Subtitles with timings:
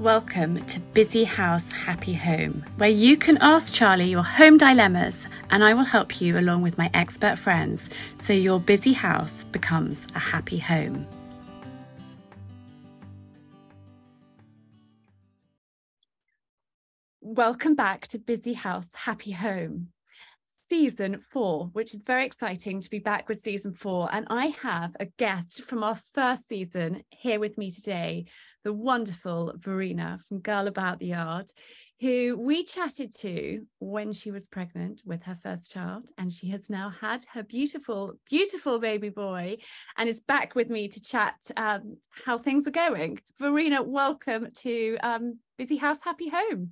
[0.00, 5.62] Welcome to Busy House Happy Home, where you can ask Charlie your home dilemmas and
[5.62, 10.18] I will help you along with my expert friends so your busy house becomes a
[10.18, 11.06] happy home.
[17.20, 19.90] Welcome back to Busy House Happy Home
[20.68, 24.08] season four, which is very exciting to be back with season four.
[24.12, 28.24] And I have a guest from our first season here with me today,
[28.64, 31.50] the wonderful Verena from Girl About the Yard,
[32.00, 36.08] who we chatted to when she was pregnant with her first child.
[36.16, 39.58] And she has now had her beautiful, beautiful baby boy
[39.98, 43.20] and is back with me to chat um, how things are going.
[43.38, 46.70] Verena, welcome to um, Busy House Happy Home.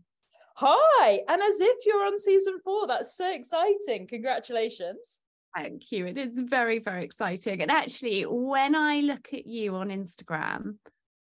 [0.57, 2.87] Hi, and as if you're on season four.
[2.87, 4.07] That's so exciting.
[4.07, 5.21] Congratulations.
[5.55, 6.07] Thank you.
[6.07, 7.61] It is very, very exciting.
[7.61, 10.77] And actually, when I look at you on Instagram,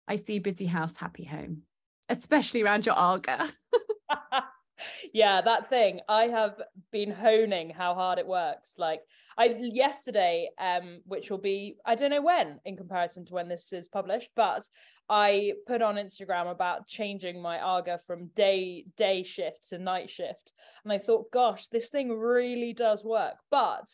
[0.08, 1.63] I see Busy House Happy Home,
[2.09, 3.50] especially around your Aga.
[5.13, 6.02] yeah, that thing.
[6.08, 8.75] I have been honing how hard it works.
[8.78, 9.02] Like
[9.38, 13.73] I yesterday, um, which will be I don't know when in comparison to when this
[13.73, 14.67] is published, but
[15.09, 20.53] I put on Instagram about changing my Aga from day day shift to night shift,
[20.83, 23.35] and I thought, gosh, this thing really does work.
[23.52, 23.85] But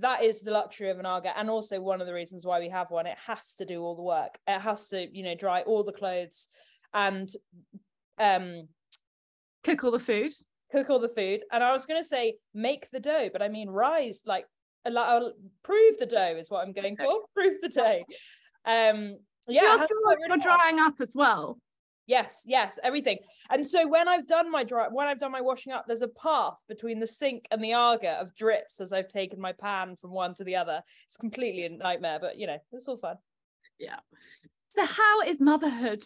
[0.00, 2.68] that is the luxury of an Aga, and also one of the reasons why we
[2.68, 3.06] have one.
[3.06, 4.38] It has to do all the work.
[4.46, 6.48] It has to, you know, dry all the clothes
[6.92, 7.28] and
[8.18, 8.68] um
[9.64, 10.32] cook all the food.
[10.72, 11.42] Cook all the food.
[11.52, 14.46] And I was going to say make the dough, but I mean rise like
[14.84, 15.30] allow
[15.62, 17.20] prove the dough is what I'm going for.
[17.34, 18.04] Prove the dough.
[18.64, 19.16] Um
[19.48, 21.58] yeah, so you're still you're drying up as well.
[22.10, 23.18] Yes, yes, everything.
[23.50, 26.08] And so when I've done my dry, when I've done my washing up, there's a
[26.08, 30.10] path between the sink and the Aga of drips as I've taken my pan from
[30.10, 30.82] one to the other.
[31.06, 33.14] It's completely a nightmare, but you know, it's all fun.
[33.78, 34.00] Yeah.
[34.70, 36.02] So how is motherhood?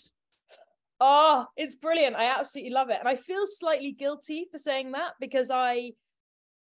[1.00, 2.16] Oh, it's brilliant.
[2.16, 2.98] I absolutely love it.
[3.00, 5.92] And I feel slightly guilty for saying that because I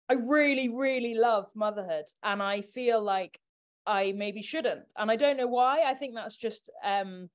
[0.08, 2.06] I really, really love motherhood.
[2.24, 3.38] And I feel like
[3.86, 4.84] I maybe shouldn't.
[4.98, 5.84] And I don't know why.
[5.86, 7.30] I think that's just um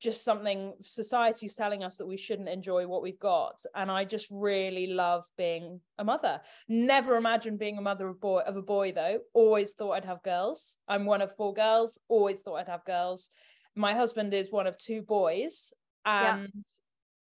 [0.00, 3.62] just something society's telling us that we shouldn't enjoy what we've got.
[3.74, 6.40] And i just really love being a mother.
[6.68, 9.18] Never imagined being a mother of boy of a boy though.
[9.32, 10.76] Always thought i'd have girls.
[10.86, 11.98] I'm one of four girls.
[12.08, 13.30] Always thought i'd have girls.
[13.74, 15.72] My husband is one of two boys.
[16.04, 16.60] And yeah.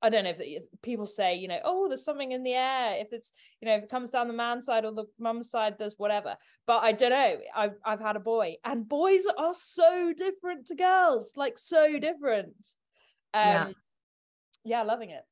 [0.01, 2.97] I don't know if people say, you know, oh, there's something in the air.
[2.97, 5.75] If it's, you know, if it comes down the man side or the mum side,
[5.79, 6.35] there's whatever.
[6.67, 7.37] But I don't know.
[7.55, 12.55] I've I've had a boy, and boys are so different to girls, like so different.
[13.33, 13.67] Um, yeah,
[14.63, 15.23] yeah, loving it.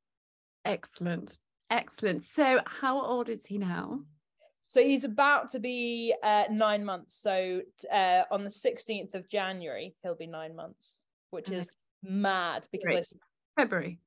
[0.65, 1.37] Excellent,
[1.69, 2.23] excellent.
[2.23, 3.99] So, how old is he now?
[4.65, 7.21] So he's about to be uh, nine months.
[7.21, 7.61] So
[7.93, 10.95] uh, on the 16th of January, he'll be nine months,
[11.29, 11.59] which okay.
[11.59, 11.69] is
[12.01, 13.13] mad because
[13.55, 13.99] February.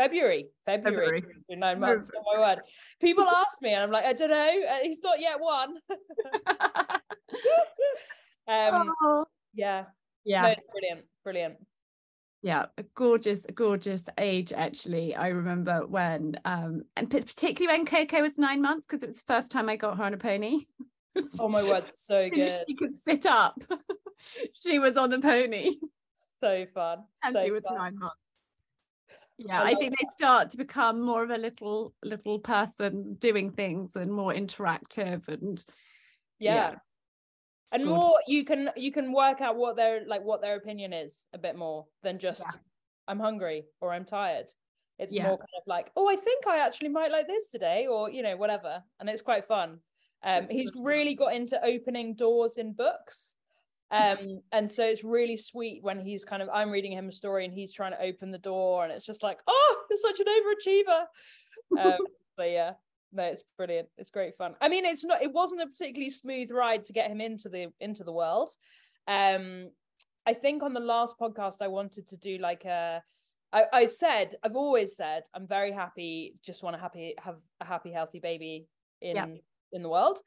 [0.00, 1.44] February, February, February.
[1.50, 2.10] nine months.
[2.16, 2.60] Oh my word!
[3.02, 4.36] People ask me, and I'm like, I don't know.
[4.70, 5.76] Uh, he's not yet one.
[8.48, 9.26] um, oh.
[9.52, 9.84] yeah,
[10.24, 11.56] yeah, no, brilliant, brilliant.
[12.40, 14.54] Yeah, a gorgeous, gorgeous age.
[14.54, 19.18] Actually, I remember when, um, and particularly when Coco was nine months, because it was
[19.18, 20.64] the first time I got her on a pony.
[21.40, 22.64] oh my word, so good!
[22.66, 23.62] She could sit up.
[24.64, 25.76] she was on the pony.
[26.42, 27.00] So fun.
[27.22, 27.76] And so she was fun.
[27.76, 28.16] nine months
[29.46, 33.96] yeah i think they start to become more of a little little person doing things
[33.96, 35.64] and more interactive and
[36.38, 36.74] yeah, yeah.
[37.72, 37.88] and Good.
[37.88, 41.38] more you can you can work out what their like what their opinion is a
[41.38, 42.58] bit more than just yeah.
[43.08, 44.46] i'm hungry or i'm tired
[44.98, 45.26] it's yeah.
[45.26, 48.22] more kind of like oh i think i actually might like this today or you
[48.22, 49.78] know whatever and it's quite fun
[50.22, 53.32] um he's really got into opening doors in books
[53.92, 57.44] um and so it's really sweet when he's kind of i'm reading him a story
[57.44, 60.26] and he's trying to open the door and it's just like oh you're such an
[60.26, 61.98] overachiever um
[62.36, 62.72] but yeah
[63.12, 66.50] no it's brilliant it's great fun i mean it's not it wasn't a particularly smooth
[66.52, 68.50] ride to get him into the into the world
[69.08, 69.68] um
[70.26, 73.02] i think on the last podcast i wanted to do like a
[73.52, 77.64] I, I said I've always said I'm very happy, just want to happy have a
[77.64, 78.66] happy, healthy baby
[79.00, 79.26] in yeah.
[79.72, 80.20] in the world.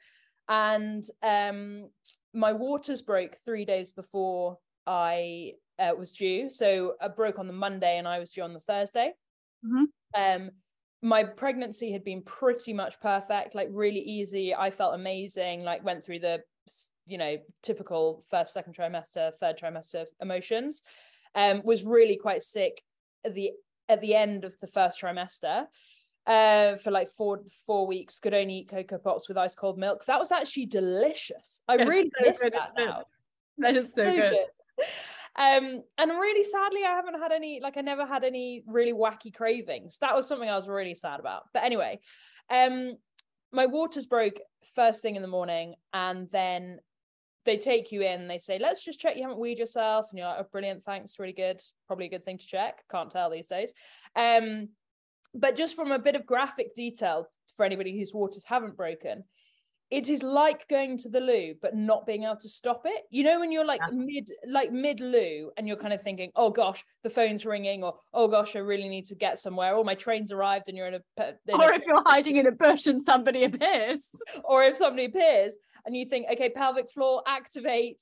[0.50, 1.90] And um
[2.34, 6.50] my waters broke three days before I uh, was due.
[6.50, 9.14] So I broke on the Monday and I was due on the Thursday.
[9.66, 9.84] Mm-hmm.
[10.16, 10.52] Um,
[11.02, 14.56] my pregnancy had been pretty much perfect, like really easy.
[14.56, 16.42] I felt amazing, like went through the,
[17.06, 20.82] you know, typical first, second trimester, third trimester emotions.
[21.36, 22.84] Um, was really quite sick
[23.26, 23.52] at the
[23.90, 25.66] at the end of the first trimester
[26.26, 28.20] uh, for like four four weeks.
[28.20, 30.06] Could only eat Coco Pops with ice cold milk.
[30.06, 31.62] That was actually delicious.
[31.68, 33.04] I really miss that now.
[33.58, 34.32] That is so, so good.
[34.32, 34.86] good.
[35.36, 39.34] um, and really sadly, I haven't had any, like, I never had any really wacky
[39.34, 39.98] cravings.
[40.00, 41.44] That was something I was really sad about.
[41.54, 42.00] But anyway,
[42.50, 42.96] um,
[43.52, 44.40] my waters broke
[44.76, 46.80] first thing in the morning, and then
[47.46, 48.28] they take you in.
[48.28, 51.20] They say, "Let's just check you haven't weed yourself," and you're like, "Oh, brilliant, thanks,
[51.20, 51.62] really good.
[51.88, 52.84] Probably a good thing to check.
[52.90, 53.74] Can't tell these days."
[54.16, 54.70] Um,
[55.34, 57.28] but just from a bit of graphic detail
[57.58, 59.24] for anybody whose waters haven't broken,
[59.94, 63.04] it is like going to the loo but not being able to stop it.
[63.12, 63.96] You know when you're like yeah.
[63.96, 67.94] mid like mid loo and you're kind of thinking oh gosh the phone's ringing or
[68.12, 70.96] oh gosh i really need to get somewhere or my train's arrived and you're in
[70.96, 74.10] a in or a, if you're hiding in a bush and somebody appears.
[74.44, 75.56] Or if somebody appears
[75.86, 78.02] and you think okay pelvic floor activate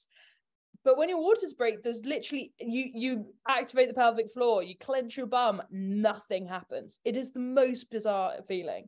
[0.83, 5.17] but when your waters break there's literally you you activate the pelvic floor you clench
[5.17, 6.99] your bum nothing happens.
[7.05, 8.87] It is the most bizarre feeling.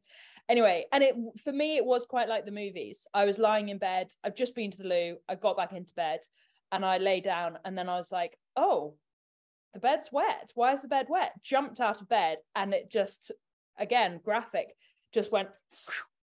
[0.50, 3.07] Anyway and it for me it was quite like the movies.
[3.13, 5.94] I was lying in bed i've just been to the loo i got back into
[5.94, 6.19] bed
[6.72, 8.96] and i lay down and then i was like oh
[9.74, 10.51] the bed's wet.
[10.56, 11.34] Why is the bed wet?
[11.42, 13.31] Jumped out of bed and it just
[13.80, 14.68] again graphic
[15.12, 15.50] just went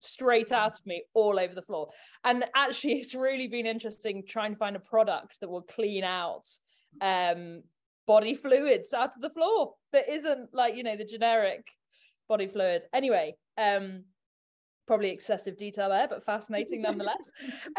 [0.02, 1.88] straight out of me all over the floor.
[2.24, 6.48] And actually it's really been interesting trying to find a product that will clean out
[7.00, 7.62] um
[8.06, 11.66] body fluids out of the floor that isn't like you know the generic
[12.28, 12.82] body fluid.
[12.92, 14.04] Anyway um,
[14.92, 17.30] probably excessive detail there, but fascinating nonetheless.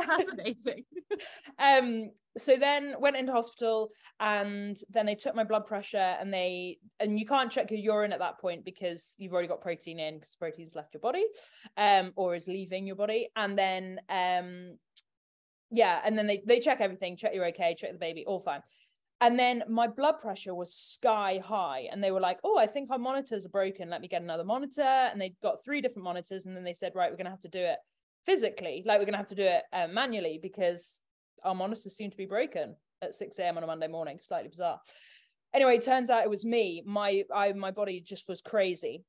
[0.04, 0.84] fascinating.
[1.60, 6.80] um, so then went into hospital and then they took my blood pressure and they
[7.00, 10.16] and you can't check your urine at that point because you've already got protein in
[10.16, 11.24] because protein's left your body
[11.78, 14.76] um or is leaving your body and then um
[15.70, 18.62] yeah and then they they check everything check you're okay check the baby all fine
[19.24, 21.88] and then my blood pressure was sky high.
[21.90, 23.90] And they were like, oh, I think our monitors are broken.
[23.90, 24.82] Let me get another monitor.
[24.82, 26.46] And they got three different monitors.
[26.46, 27.78] And then they said, right, we're going to have to do it
[28.26, 28.84] physically.
[28.86, 31.00] Like we're going to have to do it uh, manually because
[31.42, 33.56] our monitors seem to be broken at 6 a.m.
[33.56, 34.20] on a Monday morning.
[34.22, 34.82] Slightly bizarre.
[35.54, 36.84] Anyway, it turns out it was me.
[36.86, 39.06] My I my body just was crazy.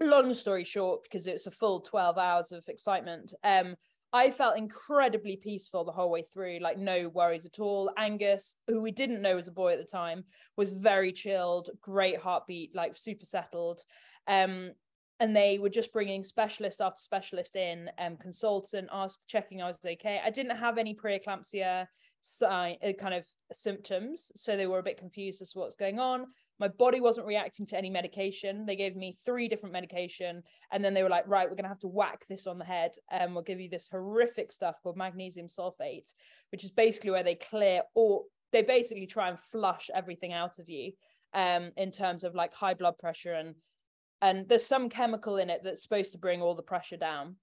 [0.00, 3.34] Long story short, because it's a full 12 hours of excitement.
[3.42, 3.74] Um,
[4.12, 7.90] I felt incredibly peaceful the whole way through, like no worries at all.
[7.96, 10.24] Angus, who we didn't know was a boy at the time,
[10.56, 13.80] was very chilled, great heartbeat, like super settled.
[14.26, 14.72] Um,
[15.20, 19.78] and they were just bringing specialist after specialist in, um, consultant, ask, checking I was
[19.84, 20.20] okay.
[20.24, 21.86] I didn't have any preeclampsia
[22.22, 26.00] sign, uh, kind of symptoms, so they were a bit confused as to what's going
[26.00, 26.26] on
[26.60, 28.66] my body wasn't reacting to any medication.
[28.66, 31.68] They gave me three different medication and then they were like right we're going to
[31.68, 34.96] have to whack this on the head and we'll give you this horrific stuff called
[34.96, 36.12] magnesium sulfate
[36.52, 40.68] which is basically where they clear or they basically try and flush everything out of
[40.68, 40.92] you
[41.34, 43.54] um in terms of like high blood pressure and
[44.22, 47.36] and there's some chemical in it that's supposed to bring all the pressure down.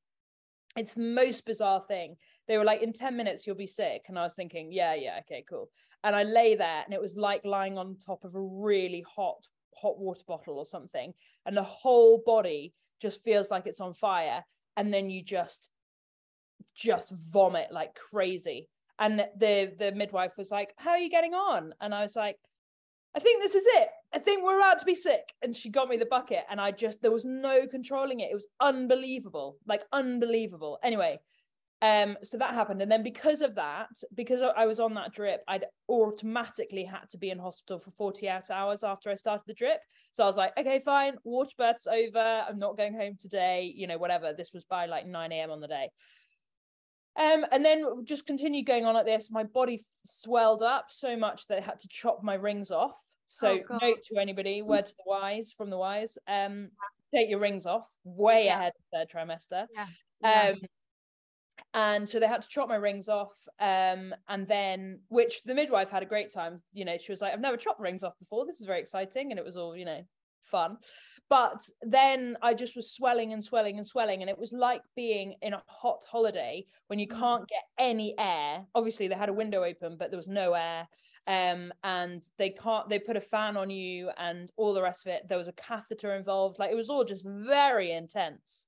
[0.75, 2.17] It's the most bizarre thing
[2.47, 5.19] they were like in 10 minutes you'll be sick and i was thinking yeah yeah
[5.19, 5.69] okay cool
[6.03, 9.45] and I lay there and it was like lying on top of a really hot
[9.75, 11.13] hot water bottle or something
[11.45, 14.43] and the whole body just feels like it's on fire
[14.75, 15.69] and then you just
[16.75, 18.67] just vomit like crazy
[18.99, 22.37] and the the midwife was like how are you getting on and I was like
[23.15, 23.89] I think this is it.
[24.13, 25.33] I think we're about to be sick.
[25.41, 28.29] And she got me the bucket, and I just, there was no controlling it.
[28.29, 30.77] It was unbelievable, like unbelievable.
[30.83, 31.17] Anyway,
[31.81, 32.81] um so that happened.
[32.81, 37.17] And then because of that because i was on that drip i'd automatically had to
[37.17, 39.79] be in hospital for 48 hours after i started the drip.
[40.13, 42.45] So i was like okay fine water birth's over.
[42.47, 44.33] I'm not going home today you know whatever.
[44.33, 45.89] This was by like 9 a.m on the day.
[47.19, 49.29] Um and then just continued going on like this.
[49.29, 52.93] My body swelled up so much that i had to chop my rings off.
[53.27, 54.63] So oh, note to anybody.
[54.63, 56.17] Word to the wise from the wise.
[56.27, 56.69] Um
[57.13, 57.87] take your rings off.
[58.03, 58.57] Way yeah.
[58.57, 59.67] ahead of third trimester.
[59.75, 59.85] Yeah.
[60.21, 60.53] Yeah.
[61.73, 65.89] And so they had to chop my rings off um, and then which the midwife
[65.89, 68.45] had a great time you know she was like i've never chopped rings off before.
[68.45, 70.01] This is very exciting and it was all you know
[70.43, 70.77] fun.
[71.29, 75.35] But then i just was swelling and swelling and swelling and it was like being
[75.41, 77.19] in a hot holiday when you mm.
[77.19, 78.65] can't get any air.
[78.73, 80.87] Obviously they had a window open but there was no air
[81.27, 85.11] um, and they can't they put a fan on you and all the rest of
[85.11, 85.27] it.
[85.27, 86.57] There was a catheter involved.
[86.59, 88.67] Like it was all just very intense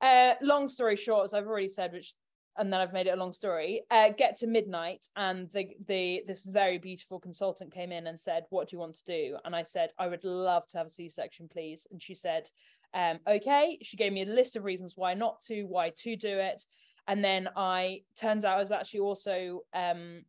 [0.00, 2.14] uh, long story short, as I've already said, which
[2.56, 3.82] and then I've made it a long story.
[3.90, 8.44] Uh, get to midnight, and the the this very beautiful consultant came in and said,
[8.50, 10.90] "What do you want to do?" And I said, "I would love to have a
[10.90, 12.50] C-section, please." And she said,
[12.92, 16.38] um, "Okay." She gave me a list of reasons why not to, why to do
[16.38, 16.64] it,
[17.06, 20.24] and then I turns out I was actually also um,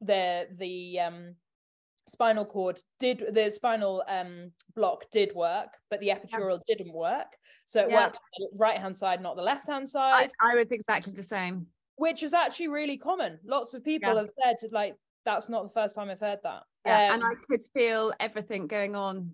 [0.00, 1.36] the the um,
[2.08, 6.74] spinal cord did the spinal um block did work but the epidural yeah.
[6.76, 7.28] didn't work
[7.66, 8.06] so it yeah.
[8.06, 8.18] worked
[8.56, 11.66] right hand side not the left hand side I, I would exactly the same
[11.96, 14.20] which is actually really common lots of people yeah.
[14.20, 16.62] have said like that's not the first time I've heard that.
[16.86, 19.32] Yeah, um, and I could feel everything going on.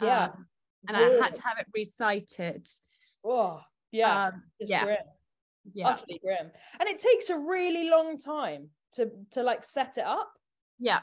[0.00, 0.24] Yeah.
[0.24, 0.46] Um,
[0.88, 2.66] and I had to have it resited.
[3.24, 3.60] Oh,
[3.92, 4.26] yeah.
[4.26, 4.84] Um, yeah.
[4.84, 4.96] Grim.
[5.74, 5.88] Yeah.
[5.88, 6.50] Utterly grim.
[6.78, 10.32] And it takes a really long time to to like set it up.
[10.78, 11.00] Yeah.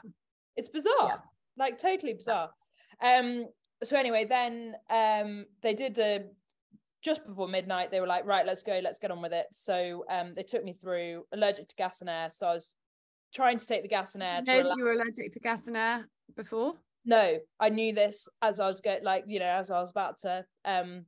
[0.58, 0.92] It's bizarre.
[1.02, 1.16] Yeah.
[1.56, 2.50] Like totally bizarre.
[3.02, 3.46] Um
[3.84, 6.30] so anyway, then um they did the
[7.00, 9.46] just before midnight, they were like, right, let's go, let's get on with it.
[9.52, 12.28] So um they took me through allergic to gas and air.
[12.30, 12.74] So I was
[13.32, 14.42] trying to take the gas and air.
[14.44, 16.74] No, you were allergic to gas and air before?
[17.04, 20.18] No, I knew this as I was going, like, you know, as I was about
[20.22, 21.04] to um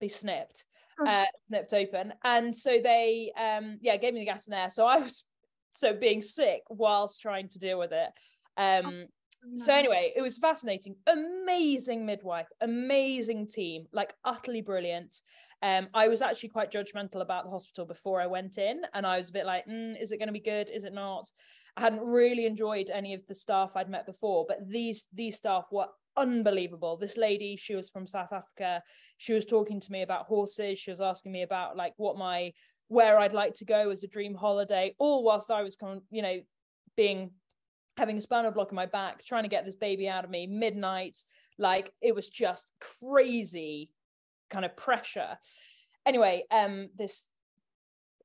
[0.00, 0.64] be snipped,
[1.06, 2.14] uh, snipped open.
[2.24, 4.70] And so they um yeah, gave me the gas and air.
[4.70, 5.24] So I was
[5.72, 8.10] so being sick whilst trying to deal with it.
[8.56, 10.96] Um oh, so anyway, it was fascinating.
[11.06, 15.20] Amazing midwife, amazing team, like utterly brilliant.
[15.62, 19.18] Um, I was actually quite judgmental about the hospital before I went in, and I
[19.18, 20.68] was a bit like, mm, "Is it going to be good?
[20.70, 21.30] Is it not?"
[21.76, 25.66] I hadn't really enjoyed any of the staff I'd met before, but these these staff
[25.70, 26.96] were unbelievable.
[26.96, 28.82] This lady, she was from South Africa.
[29.18, 30.78] She was talking to me about horses.
[30.78, 32.52] She was asking me about like what my
[32.88, 36.02] where I'd like to go as a dream holiday, all whilst I was kind of,
[36.10, 36.40] you know,
[36.96, 37.32] being
[37.96, 40.46] having a spinal block in my back, trying to get this baby out of me,
[40.46, 41.18] midnight.
[41.58, 43.90] Like it was just crazy
[44.50, 45.38] kind of pressure.
[46.04, 47.26] Anyway, um, this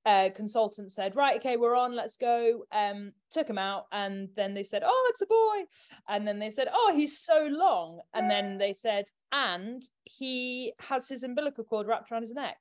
[0.05, 2.65] uh, consultant said, right, okay, we're on, let's go.
[2.71, 5.63] Um, took him out, and then they said, oh, it's a boy.
[6.07, 8.01] And then they said, oh, he's so long.
[8.13, 12.57] And then they said, and he has his umbilical cord wrapped around his neck.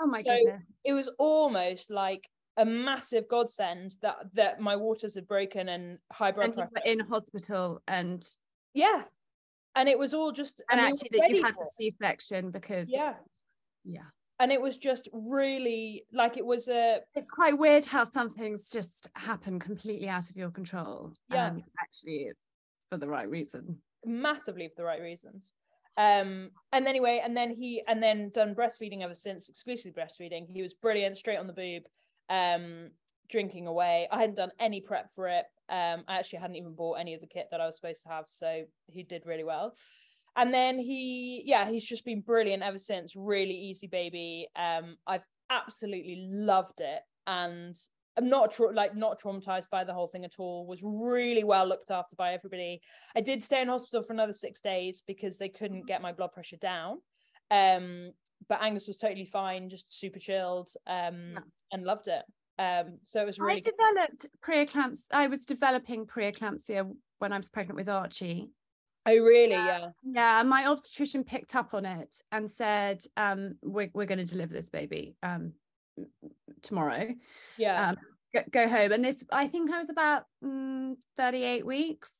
[0.00, 0.62] Oh my so goodness.
[0.84, 6.32] It was almost like a massive godsend that that my waters had broken and high
[6.32, 6.88] blood and pressure.
[6.88, 8.24] in hospital and
[8.74, 9.02] yeah.
[9.76, 13.14] And it was all just and actually that you had the C-section because yeah.
[13.84, 14.02] Yeah.
[14.40, 18.70] And it was just really like it was a it's quite weird how some things
[18.70, 21.12] just happen completely out of your control.
[21.30, 21.48] Yeah.
[21.48, 22.28] And actually
[22.88, 23.78] for the right reason.
[24.04, 25.52] Massively for the right reasons
[25.96, 30.60] um and anyway and then he and then done breastfeeding ever since exclusively breastfeeding he
[30.60, 31.84] was brilliant straight on the boob
[32.30, 32.90] um
[33.30, 36.94] drinking away i hadn't done any prep for it um i actually hadn't even bought
[36.94, 39.74] any of the kit that i was supposed to have so he did really well
[40.36, 45.24] and then he yeah he's just been brilliant ever since really easy baby um i've
[45.50, 47.76] absolutely loved it and
[48.16, 50.66] I'm not tra- like not traumatized by the whole thing at all.
[50.66, 52.80] Was really well looked after by everybody.
[53.16, 56.32] I did stay in hospital for another six days because they couldn't get my blood
[56.32, 56.98] pressure down.
[57.50, 58.12] Um,
[58.48, 61.38] but Angus was totally fine, just super chilled, um, yeah.
[61.72, 62.22] and loved it.
[62.58, 63.62] Um, so it was really.
[63.66, 65.02] I developed preeclampsia.
[65.12, 68.50] I was developing preeclampsia when I was pregnant with Archie.
[69.06, 69.52] Oh, really?
[69.52, 69.88] Yeah.
[70.02, 70.42] Yeah.
[70.44, 74.70] My obstetrician picked up on it and said, um, "We're we're going to deliver this
[74.70, 75.52] baby." Um,
[76.62, 77.08] tomorrow.
[77.56, 77.90] Yeah.
[77.90, 77.96] Um,
[78.32, 78.92] go, go, home.
[78.92, 82.10] And this, I think I was about mm, 38 weeks.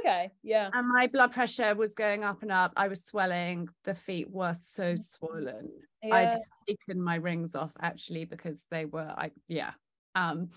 [0.00, 0.30] Okay.
[0.42, 0.70] Yeah.
[0.72, 2.72] And my blood pressure was going up and up.
[2.76, 3.68] I was swelling.
[3.84, 4.98] The feet were so mm.
[4.98, 5.70] swollen.
[6.02, 6.14] Yeah.
[6.14, 9.72] I'd taken my rings off actually because they were, I, yeah.
[10.14, 10.50] Um,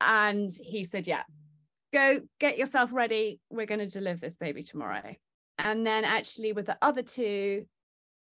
[0.00, 1.22] and he said, yeah,
[1.92, 3.40] go get yourself ready.
[3.50, 5.14] We're going to deliver this baby tomorrow.
[5.58, 7.64] And then actually with the other two,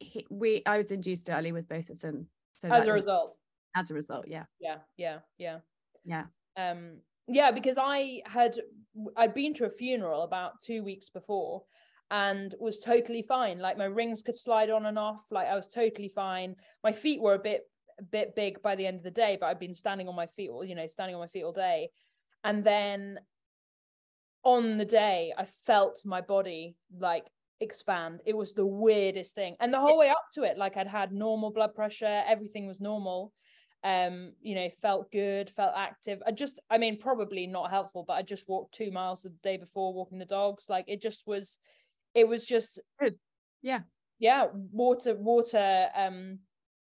[0.00, 3.36] he, we I was induced early with both of them so as a result.
[3.76, 4.44] As a result, yeah.
[4.60, 5.58] Yeah, yeah, yeah.
[6.04, 6.24] Yeah.
[6.56, 8.56] Um, yeah, because I had
[9.16, 11.62] I'd been to a funeral about two weeks before
[12.10, 13.58] and was totally fine.
[13.58, 15.22] Like my rings could slide on and off.
[15.30, 16.54] Like I was totally fine.
[16.82, 17.62] My feet were a bit
[17.98, 20.26] a bit big by the end of the day, but I'd been standing on my
[20.26, 21.90] feet, all, you know, standing on my feet all day.
[22.42, 23.18] And then
[24.42, 27.24] on the day, I felt my body like
[27.60, 28.20] expand.
[28.26, 29.56] It was the weirdest thing.
[29.60, 32.80] And the whole way up to it, like I'd had normal blood pressure, everything was
[32.80, 33.32] normal.
[33.84, 36.22] Um, you know, felt good, felt active.
[36.26, 39.58] I just, I mean, probably not helpful, but I just walked two miles the day
[39.58, 40.66] before walking the dogs.
[40.68, 41.58] Like it just was,
[42.14, 43.16] it was just good.
[43.62, 43.80] Yeah.
[44.18, 44.46] Yeah.
[44.72, 46.38] Water, water, um,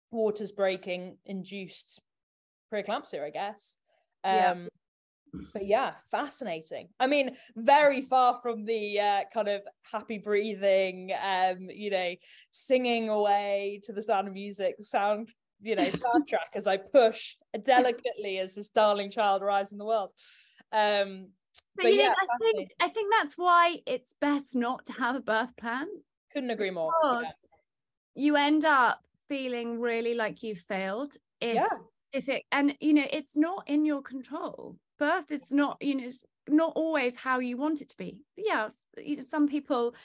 [0.09, 1.99] waters breaking induced
[2.73, 3.77] preeclampsia, I guess.
[4.23, 4.55] Um, yeah
[5.53, 9.61] but yeah fascinating i mean very far from the uh, kind of
[9.91, 12.13] happy breathing um you know
[12.51, 15.29] singing away to the sound of music sound
[15.61, 20.09] you know soundtrack as i push delicately as this darling child arrives in the world
[20.71, 21.27] um
[21.77, 25.21] but, yeah, know, I think I think that's why it's best not to have a
[25.21, 25.87] birth plan.
[26.33, 26.91] Couldn't agree more.
[27.03, 27.31] Yeah.
[28.15, 31.67] You end up feeling really like you've failed if yeah.
[32.13, 36.05] if it and you know it's not in your control birth is not you know
[36.05, 39.95] it's not always how you want it to be but yeah you know, some people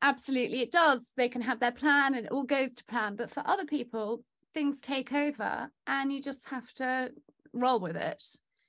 [0.00, 3.30] absolutely it does they can have their plan and it all goes to plan but
[3.30, 4.22] for other people
[4.52, 7.10] things take over and you just have to
[7.52, 8.22] roll with it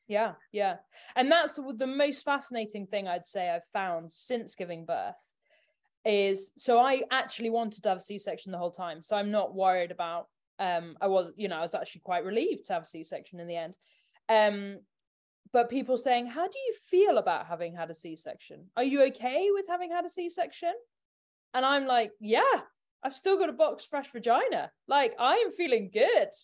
[0.07, 0.77] Yeah, yeah.
[1.15, 5.15] And that's the most fascinating thing I'd say I've found since giving birth
[6.05, 9.01] is so I actually wanted to have a C-section the whole time.
[9.01, 10.27] So I'm not worried about
[10.59, 13.47] um I was, you know, I was actually quite relieved to have a C-section in
[13.47, 13.77] the end.
[14.29, 14.79] Um
[15.53, 18.69] but people saying, How do you feel about having had a C-section?
[18.75, 20.73] Are you okay with having had a C-section?
[21.53, 22.61] And I'm like, Yeah,
[23.03, 24.71] I've still got a box fresh vagina.
[24.87, 26.29] Like I am feeling good.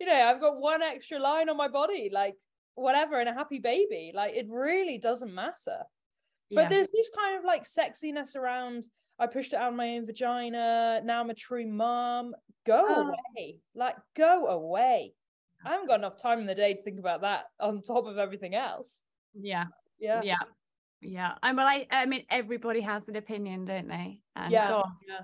[0.00, 2.10] You know, I've got one extra line on my body.
[2.12, 2.34] Like
[2.74, 5.78] whatever and a happy baby like it really doesn't matter
[6.50, 6.62] yeah.
[6.62, 10.06] but there's this kind of like sexiness around i pushed it out of my own
[10.06, 12.34] vagina now i'm a true mom
[12.66, 13.02] go oh.
[13.02, 15.14] away like go away
[15.64, 18.18] i haven't got enough time in the day to think about that on top of
[18.18, 19.02] everything else
[19.40, 19.64] yeah
[20.00, 20.36] yeah yeah
[21.00, 25.20] yeah i'm like i mean everybody has an opinion don't they and yeah, yeah.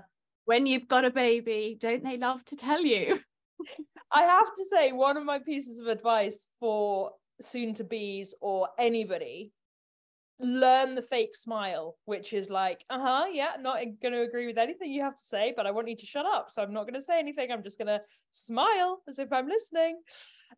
[0.51, 3.17] When you've got a baby don't they love to tell you?
[4.11, 8.67] I have to say, one of my pieces of advice for soon to bees or
[8.77, 9.53] anybody
[10.41, 14.91] learn the fake smile which is like uh-huh yeah not going to agree with anything
[14.91, 16.99] you have to say but i want you to shut up so i'm not going
[16.99, 17.51] to say anything.
[17.51, 20.01] I'm just going to smile as if i'm listening.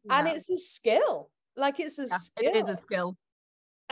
[0.06, 0.20] Yeah.
[0.20, 1.30] and it's a skill.
[1.56, 3.18] Like it's a yeah, skill it is a skill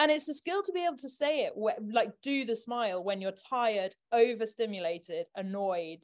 [0.02, 1.54] and it's a skill to be able to say it
[1.92, 6.04] like do the smile when you're tired overstimulated annoyed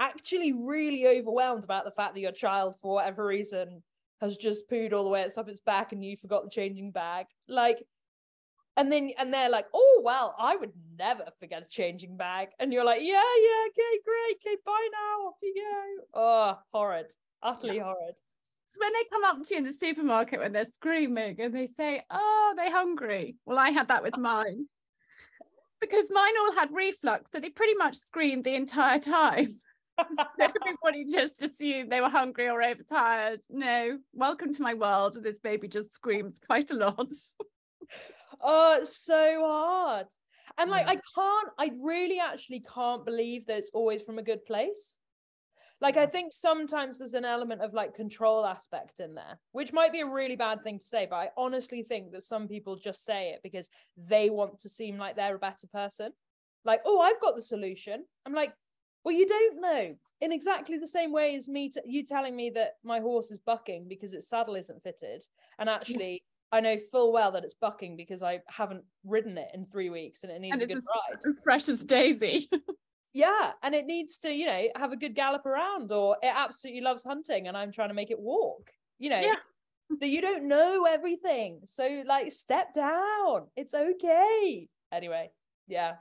[0.00, 3.82] actually really overwhelmed about the fact that your child for whatever reason
[4.20, 7.26] has just pooed all the way up its back and you forgot the changing bag.
[7.48, 7.84] Like,
[8.76, 12.48] and then and they're like, oh well, I would never forget a changing bag.
[12.58, 16.04] And you're like, yeah, yeah, okay, great, okay, bye now, off you go.
[16.14, 17.84] Oh, horrid, utterly yeah.
[17.84, 18.14] horrid.
[18.70, 21.68] So when they come up to you in the supermarket when they're screaming and they
[21.68, 23.36] say, oh, they're hungry.
[23.46, 24.66] Well, I had that with mine.
[25.80, 29.60] Because mine all had reflux, so they pretty much screamed the entire time.
[30.38, 33.40] everybody just assumed they were hungry or overtired.
[33.48, 35.16] No, welcome to my world.
[35.22, 37.10] This baby just screams quite a lot.
[38.42, 40.06] oh, it's so hard.
[40.58, 40.88] And like.
[40.88, 44.96] I can't, I really actually can't believe that it's always from a good place.
[45.80, 49.92] Like, I think sometimes there's an element of like control aspect in there, which might
[49.92, 53.04] be a really bad thing to say, but I honestly think that some people just
[53.04, 56.10] say it because they want to seem like they're a better person.
[56.64, 58.04] Like, oh, I've got the solution.
[58.26, 58.52] I'm like,
[59.04, 59.94] well, you don't know.
[60.20, 63.38] In exactly the same way as me, t- you telling me that my horse is
[63.38, 65.22] bucking because its saddle isn't fitted,
[65.60, 69.64] and actually, I know full well that it's bucking because I haven't ridden it in
[69.66, 70.82] three weeks and it needs and a good
[71.24, 71.34] ride.
[71.44, 72.50] Fresh as daisy.
[73.18, 76.82] yeah, and it needs to, you know, have a good gallop around, or it absolutely
[76.82, 78.70] loves hunting, and I'm trying to make it walk.
[79.00, 79.34] You know, yeah.
[80.00, 83.48] that you don't know everything, so like step down.
[83.56, 84.68] It's okay.
[84.92, 85.32] Anyway,
[85.66, 85.94] yeah,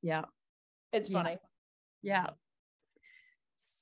[0.00, 0.24] yeah,
[0.90, 1.36] it's funny.
[2.02, 2.24] Yeah.
[2.24, 2.30] Yeah.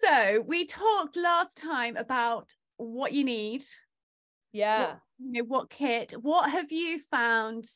[0.03, 3.63] So we talked last time about what you need.
[4.51, 4.87] Yeah.
[4.87, 6.15] What, you know, what kit.
[6.21, 7.67] What have you found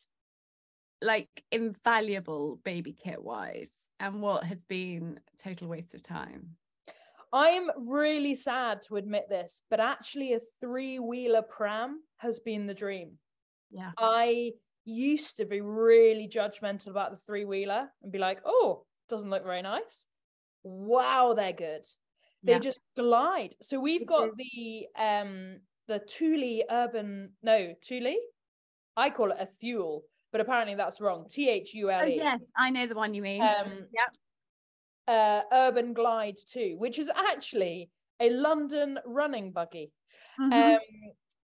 [1.02, 3.72] like invaluable baby kit wise?
[3.98, 6.56] And what has been total waste of time?
[7.32, 13.12] I'm really sad to admit this, but actually a three-wheeler pram has been the dream.
[13.70, 13.92] Yeah.
[13.96, 14.52] I
[14.84, 19.62] used to be really judgmental about the three-wheeler and be like, oh, doesn't look very
[19.62, 20.06] nice
[20.62, 21.86] wow, they're good.
[22.42, 22.58] They yeah.
[22.58, 23.54] just glide.
[23.60, 25.58] So we've got the um
[25.88, 28.14] the Thule Urban no Thule.
[28.96, 31.26] I call it a Thule, but apparently that's wrong.
[31.28, 32.18] T H U L E.
[32.20, 33.42] Oh, yes, I know the one you mean.
[33.42, 34.14] Um, yep.
[35.08, 37.90] Uh, Urban Glide 2, which is actually
[38.20, 39.92] a London running buggy.
[40.40, 40.52] Mm-hmm.
[40.52, 40.78] Um,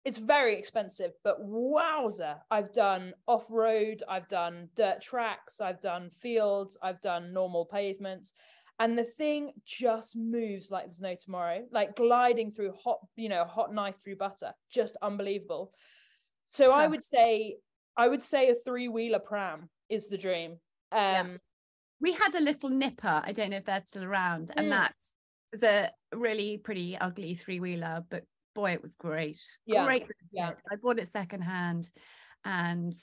[0.06, 6.12] it's very expensive, but wowzer, I've done off road, I've done dirt tracks, I've done
[6.22, 8.34] fields, I've done normal pavements
[8.80, 13.44] and the thing just moves like there's no tomorrow like gliding through hot you know
[13.46, 15.72] hot knife through butter just unbelievable
[16.50, 17.56] so i would say
[17.98, 20.52] i would say a three wheeler pram is the dream.
[20.92, 21.38] Um yeah.
[22.02, 23.22] we had a little nipper.
[23.24, 24.52] I don't know if they're still around.
[24.56, 24.72] And mm.
[24.72, 24.96] that
[25.52, 28.24] was a really pretty ugly three wheeler but
[28.56, 29.42] boy it was great.
[29.66, 29.86] Yeah.
[29.86, 30.52] Great yeah.
[30.72, 31.90] i bought it secondhand
[32.46, 32.94] and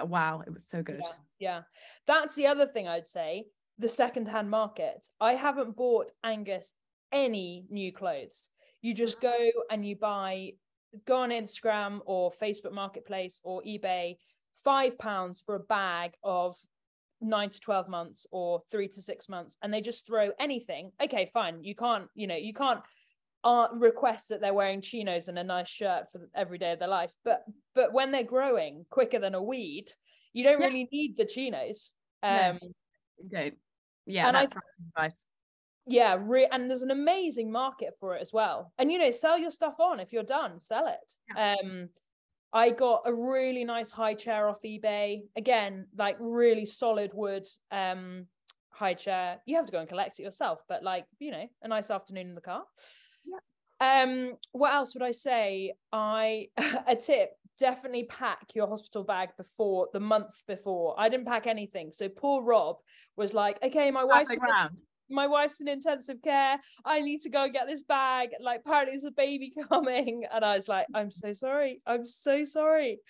[0.00, 1.02] uh, wow it was so good.
[1.02, 1.62] Yeah, yeah.
[2.06, 3.46] That's the other thing i'd say
[3.78, 5.06] the secondhand market.
[5.20, 6.72] I haven't bought Angus
[7.12, 8.50] any new clothes.
[8.82, 9.34] You just go
[9.70, 10.52] and you buy,
[11.06, 14.16] go on Instagram or Facebook Marketplace or eBay,
[14.64, 16.56] five pounds for a bag of
[17.20, 20.90] nine to 12 months or three to six months, and they just throw anything.
[21.02, 21.62] Okay, fine.
[21.62, 22.80] You can't, you know, you can't
[23.44, 26.88] uh, request that they're wearing chinos and a nice shirt for every day of their
[26.88, 27.12] life.
[27.24, 29.86] But but when they're growing quicker than a weed,
[30.32, 30.66] you don't yeah.
[30.66, 31.90] really need the chinos.
[32.22, 32.68] Um, no,
[33.30, 33.54] don't.
[34.06, 35.26] Yeah, and that's I, advice.
[35.86, 38.72] Yeah, re- and there's an amazing market for it as well.
[38.78, 41.12] And you know, sell your stuff on if you're done, sell it.
[41.36, 41.56] Yeah.
[41.62, 41.88] Um,
[42.54, 45.22] I got a really nice high chair off eBay.
[45.36, 48.26] Again, like really solid wood um
[48.70, 49.40] high chair.
[49.46, 52.28] You have to go and collect it yourself, but like, you know, a nice afternoon
[52.28, 52.62] in the car.
[53.24, 54.02] Yeah.
[54.02, 55.74] Um, what else would I say?
[55.92, 56.48] I
[56.86, 60.94] a tip, definitely pack your hospital bag before the month before.
[60.98, 61.90] I didn't pack anything.
[61.92, 62.76] So poor Rob
[63.16, 64.30] was like, okay, my wife's
[65.10, 66.58] my wife's in intensive care.
[66.84, 68.30] I need to go and get this bag.
[68.40, 70.24] Like, apparently, there's a baby coming.
[70.32, 71.80] And I was like, I'm so sorry.
[71.86, 73.00] I'm so sorry.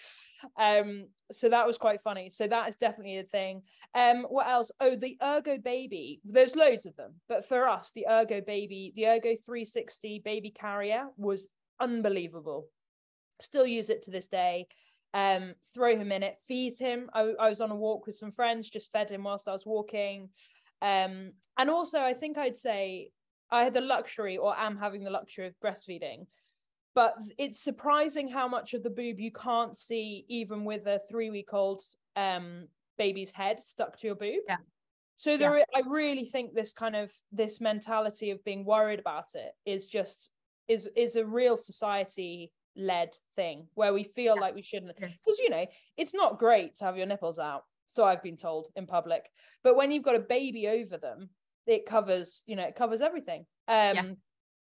[0.58, 2.30] Um, so that was quite funny.
[2.30, 3.62] So that is definitely a thing.
[3.94, 4.70] Um, what else?
[4.80, 6.20] Oh, the Ergo baby.
[6.24, 11.06] There's loads of them, but for us, the Ergo baby, the Ergo 360 baby carrier
[11.16, 11.48] was
[11.80, 12.66] unbelievable.
[13.40, 14.66] Still use it to this day.
[15.14, 17.08] Um, throw him in it, feed him.
[17.14, 19.64] I, I was on a walk with some friends, just fed him whilst I was
[19.64, 20.28] walking.
[20.82, 23.10] Um, and also, I think I'd say
[23.50, 26.26] I had the luxury, or am having the luxury of breastfeeding.
[26.94, 31.82] But it's surprising how much of the boob you can't see, even with a three-week-old
[32.16, 34.42] um, baby's head stuck to your boob.
[34.48, 34.56] Yeah.
[35.16, 35.64] So there, yeah.
[35.74, 40.30] I really think this kind of this mentality of being worried about it is just
[40.68, 44.40] is is a real society led thing where we feel yeah.
[44.40, 45.64] like we shouldn't because you know
[45.96, 49.30] it's not great to have your nipples out so I've been told in public.
[49.62, 51.30] But when you've got a baby over them,
[51.66, 53.46] it covers, you know, it covers everything.
[53.68, 54.12] Um yeah.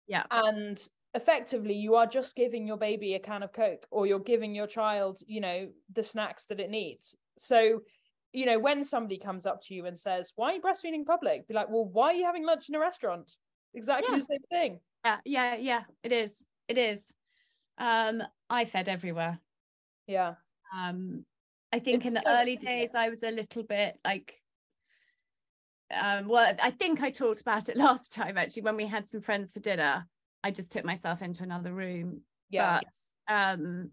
[0.06, 0.22] yeah.
[0.30, 0.80] And
[1.14, 4.66] effectively you are just giving your baby a can of Coke or you're giving your
[4.66, 7.16] child, you know, the snacks that it needs.
[7.38, 7.80] So
[8.32, 11.48] you know, when somebody comes up to you and says, Why are you breastfeeding public?
[11.48, 13.32] Be like, Well, why are you having lunch in a restaurant?
[13.72, 14.18] Exactly yeah.
[14.18, 14.80] the same thing.
[15.04, 15.82] Yeah, yeah, yeah.
[16.02, 16.34] It is.
[16.68, 17.02] It is.
[17.78, 19.38] Um, I fed everywhere.
[20.06, 20.34] Yeah.
[20.76, 21.24] Um,
[21.72, 24.34] I think it's in the early days I was a little bit like
[25.94, 29.20] um, well, I think I talked about it last time actually when we had some
[29.20, 30.06] friends for dinner.
[30.42, 32.22] I just took myself into another room.
[32.50, 32.80] Yeah.
[32.80, 33.90] But, um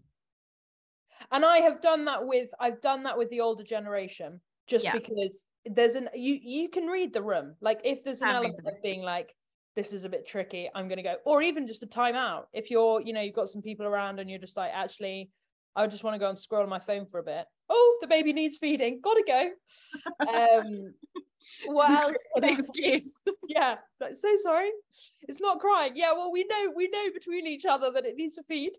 [1.30, 4.92] and I have done that with I've done that with the older generation just yeah.
[4.92, 7.54] because there's an you you can read the room.
[7.60, 9.34] Like if there's an element of being like
[9.76, 12.44] this is a bit tricky, I'm gonna go, or even just a timeout.
[12.52, 15.30] If you're, you know, you've got some people around and you're just like, actually,
[15.76, 17.46] I just want to go and scroll on my phone for a bit.
[17.68, 19.00] Oh, the baby needs feeding.
[19.02, 19.50] Gotta go.
[20.20, 20.94] Um,
[21.66, 22.16] what else?
[22.36, 23.12] An excuse.
[23.48, 24.70] yeah, like, so sorry.
[25.22, 25.92] It's not crying.
[25.96, 28.72] Yeah, well, we know we know between each other that it needs to feed.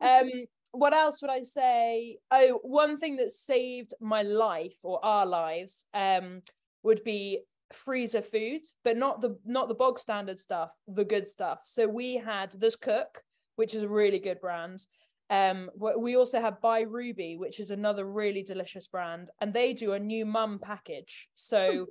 [0.00, 0.30] Um,
[0.72, 2.18] what else would I say?
[2.30, 6.42] Oh, one thing that saved my life or our lives um,
[6.82, 7.40] would be
[7.72, 11.60] freezer food, but not the not the bog standard stuff, the good stuff.
[11.64, 13.22] So we had this cook,
[13.56, 14.84] which is a really good brand.
[15.28, 19.92] Um, we also have By Ruby, which is another really delicious brand, and they do
[19.92, 21.28] a new mum package.
[21.34, 21.86] So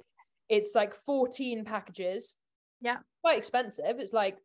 [0.47, 2.35] it's like 14 packages.
[2.81, 2.97] Yeah.
[3.21, 3.99] Quite expensive.
[3.99, 4.38] It's like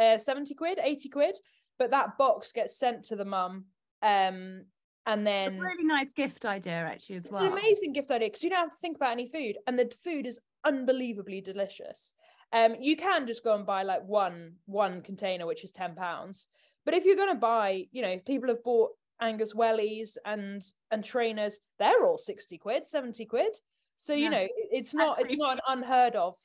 [0.00, 1.36] uh, 70 quid, 80 quid,
[1.78, 3.64] but that box gets sent to the mum.
[4.02, 4.64] Um,
[5.08, 7.42] and then it's a really nice gift idea actually as well.
[7.42, 9.78] It's an amazing gift idea because you don't have to think about any food, and
[9.78, 12.12] the food is unbelievably delicious.
[12.52, 16.46] Um, you can just go and buy like one one container, which is ten pounds,
[16.84, 18.90] but if you're going to buy, you know, people have bought
[19.20, 23.56] Angus wellies and and trainers, they're all 60 quid, 70 quid.
[23.96, 24.30] So, you yeah.
[24.30, 26.36] know, it's not it's not an unheard of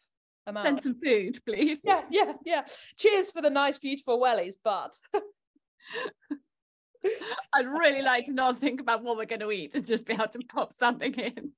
[0.47, 0.65] amount.
[0.65, 1.81] Send some food, please.
[1.83, 2.61] Yeah, yeah, yeah.
[2.97, 4.93] Cheers for the nice, beautiful wellies, but
[7.53, 10.13] I'd really like to not think about what we're going to eat and just be
[10.13, 11.51] able to pop something in.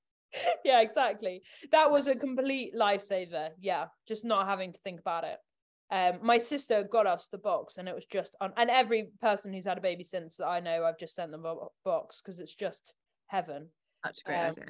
[0.65, 1.43] Yeah, exactly.
[1.71, 3.49] That was a complete lifesaver.
[3.59, 5.37] Yeah, just not having to think about it
[5.91, 9.53] um, my sister got us the box and it was just on and every person
[9.53, 12.39] who's had a baby since that I know I've just sent them a box because
[12.39, 12.93] it's just
[13.27, 13.67] heaven.
[14.03, 14.65] That's great um, idea.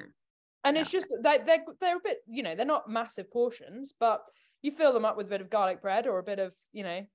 [0.64, 0.82] And yeah.
[0.82, 4.22] it's just like they're they're a bit, you know, they're not massive portions, but
[4.60, 6.82] you fill them up with a bit of garlic bread or a bit of, you
[6.82, 7.06] know,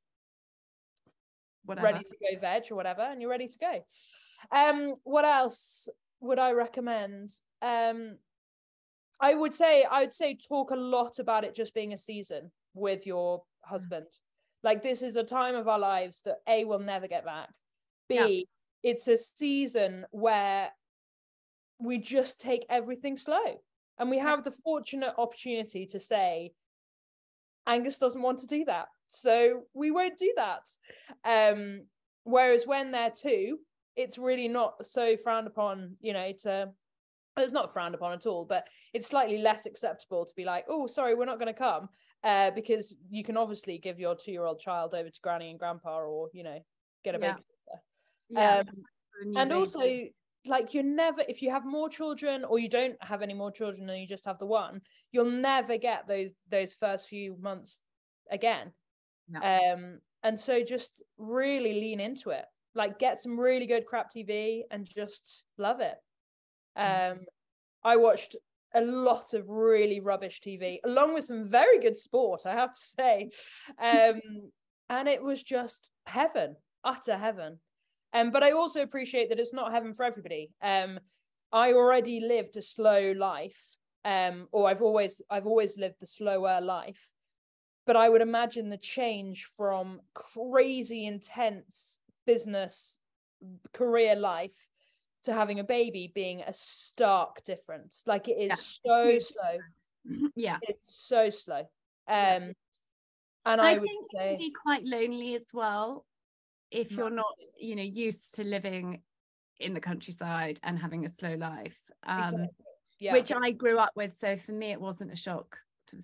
[1.65, 1.87] whatever.
[1.87, 3.85] ready to go veg or whatever, and you're ready to go.
[4.55, 7.31] Um, what else would I recommend?
[7.61, 8.17] Um,
[9.19, 12.51] I would say I would say talk a lot about it just being a season
[12.73, 14.07] with your husband.
[14.63, 17.49] Like this is a time of our lives that A will never get back.
[18.09, 18.15] B,
[18.83, 18.91] yeah.
[18.91, 20.69] it's a season where
[21.79, 23.61] we just take everything slow.
[23.97, 26.53] And we have the fortunate opportunity to say,
[27.67, 28.87] Angus doesn't want to do that.
[29.11, 30.67] So we won't do that.
[31.25, 31.83] Um,
[32.23, 33.59] whereas when they're two,
[33.95, 36.71] it's really not so frowned upon, you know, to
[37.37, 40.85] it's not frowned upon at all, but it's slightly less acceptable to be like, oh,
[40.85, 41.87] sorry, we're not going to come
[42.23, 45.59] uh, because you can obviously give your two year old child over to granny and
[45.59, 46.59] grandpa or you know
[47.03, 47.33] get a yeah.
[47.33, 47.79] babysitter
[48.29, 48.57] yeah.
[48.59, 48.67] Um,
[49.37, 49.53] and baby.
[49.53, 49.81] also
[50.45, 53.89] like you're never if you have more children or you don't have any more children
[53.89, 57.79] and you just have the one you'll never get those those first few months
[58.31, 58.71] again
[59.35, 62.45] um and so just really lean into it.
[62.75, 65.95] Like get some really good crap tv and just love it.
[66.77, 67.11] Mm.
[67.11, 67.19] um
[67.83, 68.37] i watched
[68.73, 72.79] a lot of really rubbish tv along with some very good sport i have to
[72.79, 73.29] say.
[73.77, 74.21] Um
[74.89, 77.59] and it was just heaven utter heaven.
[78.13, 80.51] Um but i also appreciate that it's not heaven for everybody.
[80.61, 80.99] Um
[81.51, 83.61] i already lived a slow life.
[84.05, 87.10] Um or i've always i've always lived the slower life
[87.91, 92.99] but I would imagine the change from crazy intense business
[93.73, 94.55] career life
[95.25, 98.01] to having a baby being a stark difference.
[98.05, 98.93] Like it is yeah.
[98.93, 100.29] so slow.
[100.37, 100.57] Yeah.
[100.61, 101.67] It's so slow.
[102.07, 102.53] Um
[103.45, 106.05] and I, I would think say it can be quite lonely as well
[106.71, 109.01] if you're not, you know, used to living
[109.59, 111.77] in the countryside and having a slow life.
[112.07, 112.47] Um exactly.
[112.99, 113.11] yeah.
[113.11, 114.15] which I grew up with.
[114.17, 115.57] So for me it wasn't a shock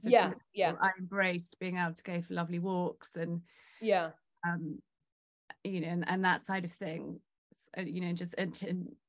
[0.04, 0.73] yeah yeah.
[0.82, 3.41] I embraced being able to go for lovely walks and
[3.82, 4.10] yeah.
[4.47, 4.80] um
[5.63, 7.19] you know and, and that side of things
[7.78, 8.36] uh, you know just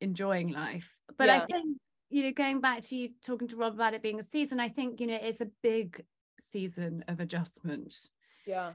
[0.01, 0.99] enjoying life.
[1.17, 1.43] But yeah.
[1.43, 1.79] i think
[2.11, 4.69] you know going back to you talking to rob about it being a season i
[4.69, 6.03] think you know it's a big
[6.41, 7.95] season of adjustment
[8.47, 8.73] yeah.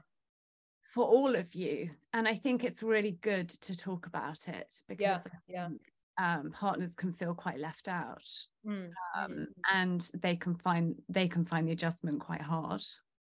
[0.82, 1.90] for all of you.
[2.12, 5.68] And i think it's really good to talk about it because yeah, yeah
[6.18, 8.28] um, partners can feel quite left out
[8.66, 8.88] mm.
[9.16, 12.82] um, and they can find they can find the adjustment quite hard.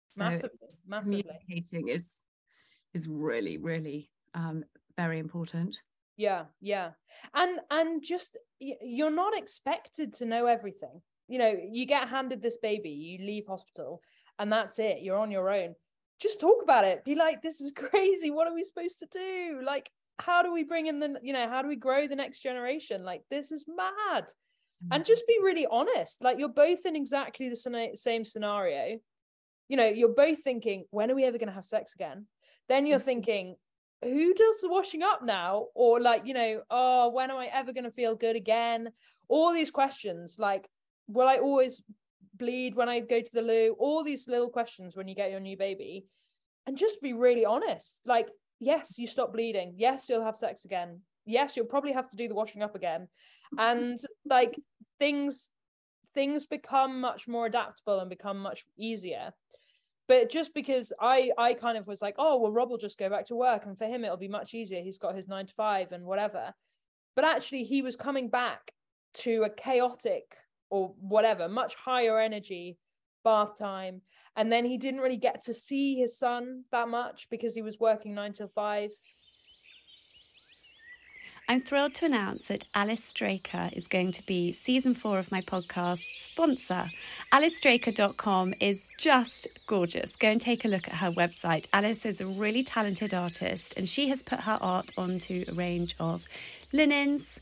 [0.10, 0.50] So massively
[0.88, 1.24] massively.
[1.24, 2.14] communicating is
[2.94, 4.64] is really really um,
[4.96, 5.80] very important.
[6.16, 6.92] Yeah yeah.
[7.34, 11.02] And and just you're not expected to know everything.
[11.28, 14.02] You know you get handed this baby you leave hospital
[14.40, 15.76] and that's it you're on your own.
[16.20, 17.04] Just talk about it.
[17.04, 18.32] Be like this is crazy.
[18.32, 19.62] What are we supposed to do?
[19.64, 22.42] Like how do we bring in the you know how do we grow the next
[22.42, 23.04] generation?
[23.04, 24.26] Like this is mad.
[24.84, 24.94] Mm-hmm.
[24.94, 29.00] and just be really honest like you're both in exactly the same scenario.
[29.70, 32.28] You know you're both thinking when are we ever going to have sex again?
[32.70, 33.06] Then you're mm-hmm.
[33.06, 33.56] thinking
[34.04, 35.68] who does the washing up now?
[35.74, 38.92] Or like you know oh when am i ever going to feel good again?
[39.30, 40.68] All these questions like
[41.08, 41.82] will i always
[42.36, 43.76] bleed when i go to the loo?
[43.80, 46.06] All these little questions when you get your new baby.
[46.68, 49.74] And just be really honest like yes, you stop bleeding.
[49.78, 51.02] Yes, you'll have sex again.
[51.26, 53.08] Yes, you'll probably have to do the washing up again.
[53.58, 54.60] And like
[55.00, 55.52] things
[56.14, 59.32] things become much more adaptable and become much easier.
[60.08, 63.10] But just because I I kind of was like, oh well, Rob will just go
[63.10, 64.82] back to work, and for him it'll be much easier.
[64.82, 66.54] He's got his nine to five and whatever.
[67.16, 68.72] But actually, he was coming back
[69.16, 70.36] to a chaotic
[70.70, 72.78] or whatever, much higher energy
[73.28, 74.02] bath time
[74.38, 77.78] and then he didn't really get to see his son that much because he was
[77.78, 78.92] working nine till five.
[81.50, 85.42] I'm thrilled to announce that Alice Straker is going to be season four of my
[85.42, 86.86] podcast sponsor.
[87.34, 90.16] AliceStraker.com is just gorgeous.
[90.16, 91.68] Go and take a look at her website.
[91.74, 95.96] Alice is a really talented artist and she has put her art onto a range
[96.00, 96.26] of
[96.74, 97.40] linens,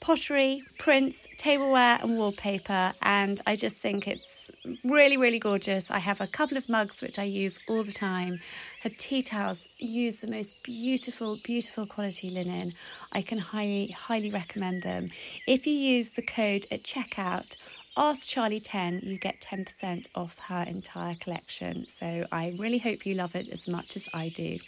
[0.00, 2.94] pottery, prints, tableware, and wallpaper.
[3.02, 4.39] And I just think it's
[4.84, 5.90] really, really gorgeous.
[5.90, 8.40] I have a couple of mugs which I use all the time.
[8.82, 12.72] Her tea towels use the most beautiful, beautiful quality linen.
[13.12, 15.10] I can highly, highly recommend them.
[15.46, 17.56] If you use the code at checkout,
[17.96, 21.86] Ask Charlie 10, you get 10% off her entire collection.
[21.88, 24.58] So I really hope you love it as much as I do.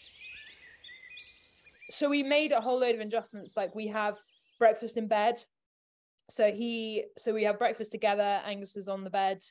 [1.88, 3.56] So we made a whole load of adjustments.
[3.56, 4.16] Like we have
[4.58, 5.42] breakfast in bed.
[6.28, 8.40] So he, so we have breakfast together.
[8.44, 9.42] Angus is on the bed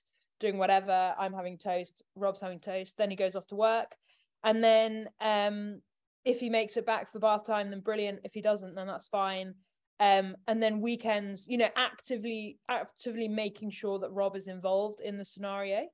[0.41, 1.13] doing whatever.
[1.17, 2.03] I'm having toast.
[2.15, 2.97] Rob's having toast.
[2.97, 3.95] Then he goes off to work,
[4.43, 5.81] and then um,
[6.25, 8.19] if he makes it back for bath time, then brilliant.
[8.23, 9.53] If he doesn't, then that's fine.
[9.99, 15.17] Um, and then weekends, you know, actively actively making sure that Rob is involved in
[15.17, 15.81] the scenario.
[15.81, 15.87] Yeah.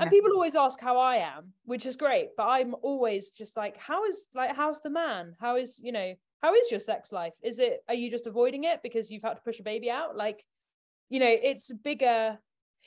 [0.00, 3.78] And people always ask how I am, which is great, but I'm always just like,
[3.78, 5.34] how is like how's the man?
[5.40, 8.64] How is you know how is your sex life is it are you just avoiding
[8.64, 10.44] it because you've had to push a baby out like
[11.08, 12.38] you know it's bigger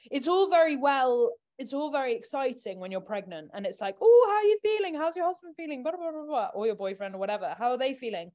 [0.10, 4.26] it's all very well it's all very exciting when you're pregnant and it's like oh
[4.30, 4.95] how are you feeling?
[4.95, 5.84] How's your husband feeling?
[5.84, 7.56] Blah, blah, blah, blah, or your boyfriend or whatever.
[7.58, 8.32] How are they feeling?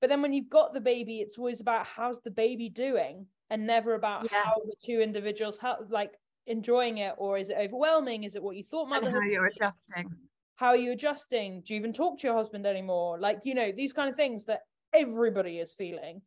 [0.00, 3.66] But then when you've got the baby it's always about how's the baby doing and
[3.66, 4.32] never about yes.
[4.32, 6.12] how the two individuals how like
[6.46, 8.24] enjoying it or is it overwhelming?
[8.24, 10.10] Is it what you thought motherhood and how you're adjusting.
[10.56, 11.62] How are you adjusting?
[11.66, 13.18] Do you even talk to your husband anymore?
[13.18, 14.60] Like you know these kind of things that
[14.94, 16.22] everybody is feeling.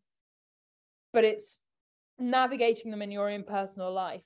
[1.12, 1.60] But it's
[2.20, 4.24] navigating them in your own personal life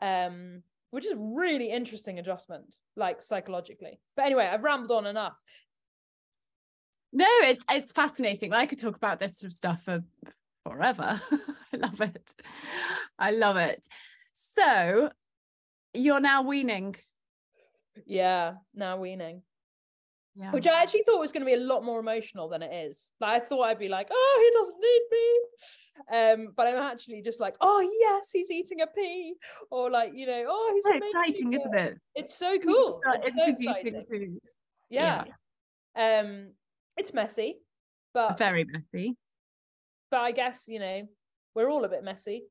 [0.00, 4.00] um which is really interesting adjustment like psychologically.
[4.16, 5.36] But anyway i've rambled on enough.
[7.12, 8.52] No it's it's fascinating.
[8.52, 10.02] I could talk about this sort of stuff for
[10.64, 11.20] forever.
[11.72, 12.34] I love it.
[13.18, 13.86] I love it.
[14.32, 15.10] So
[15.94, 16.96] you're now weaning.
[18.06, 19.42] Yeah now weaning
[20.34, 20.50] yeah.
[20.50, 23.10] which I actually thought was going to be a lot more emotional than it is.
[23.20, 26.46] Like I thought I'd be like, oh, he doesn't need me.
[26.46, 29.34] Um, but I'm actually just like, oh yes, he's eating a pea,
[29.70, 31.98] or like, you know, oh, he's so exciting, isn't it?
[32.14, 33.00] It's so cool.
[33.22, 34.38] It's so exciting.
[34.90, 35.24] Yeah.
[35.96, 36.20] yeah.
[36.20, 36.52] Um,
[36.96, 37.58] it's messy,
[38.14, 39.16] but very messy.
[40.10, 41.02] But I guess you know
[41.54, 42.44] we're all a bit messy,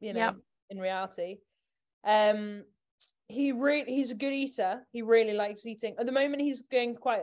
[0.00, 0.36] you know, yep.
[0.70, 1.36] in reality.
[2.06, 2.64] Um,
[3.28, 4.86] he really he's a good eater.
[4.92, 5.96] He really likes eating.
[5.98, 7.22] At the moment, he's going quite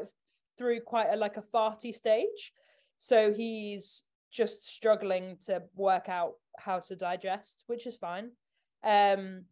[0.57, 2.51] through quite a like a farty stage,
[2.97, 8.31] so he's just struggling to work out how to digest, which is fine.
[8.83, 9.45] Um,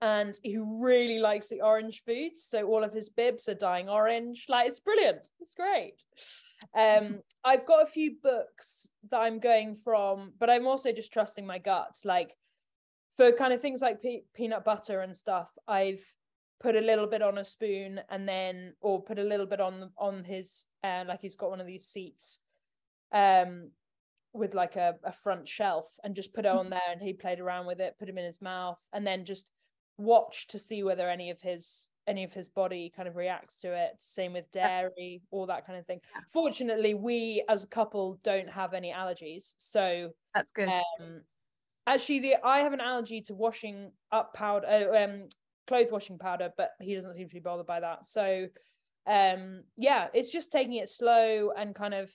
[0.00, 4.46] and he really likes the orange foods, so all of his bibs are dying orange.
[4.48, 5.28] Like it's brilliant.
[5.40, 5.94] It's great.
[6.76, 11.46] Um, I've got a few books that I'm going from, but I'm also just trusting
[11.46, 11.96] my gut.
[12.04, 12.36] Like
[13.16, 16.02] for kind of things like pe- peanut butter and stuff, I've
[16.60, 19.90] put a little bit on a spoon and then or put a little bit on
[19.98, 22.38] on his uh, like he's got one of these seats
[23.12, 23.70] um
[24.32, 27.40] with like a, a front shelf and just put it on there and he played
[27.40, 29.50] around with it put him in his mouth and then just
[29.98, 33.72] watch to see whether any of his any of his body kind of reacts to
[33.72, 33.92] it.
[33.98, 36.00] Same with dairy all that kind of thing.
[36.32, 40.68] Fortunately we as a couple don't have any allergies so that's good.
[40.68, 41.20] um,
[41.86, 45.28] actually the i have an allergy to washing up powder uh, um
[45.66, 48.06] clothes washing powder but he doesn't seem to be bothered by that.
[48.06, 48.46] So
[49.06, 52.10] um yeah it's just taking it slow and kind of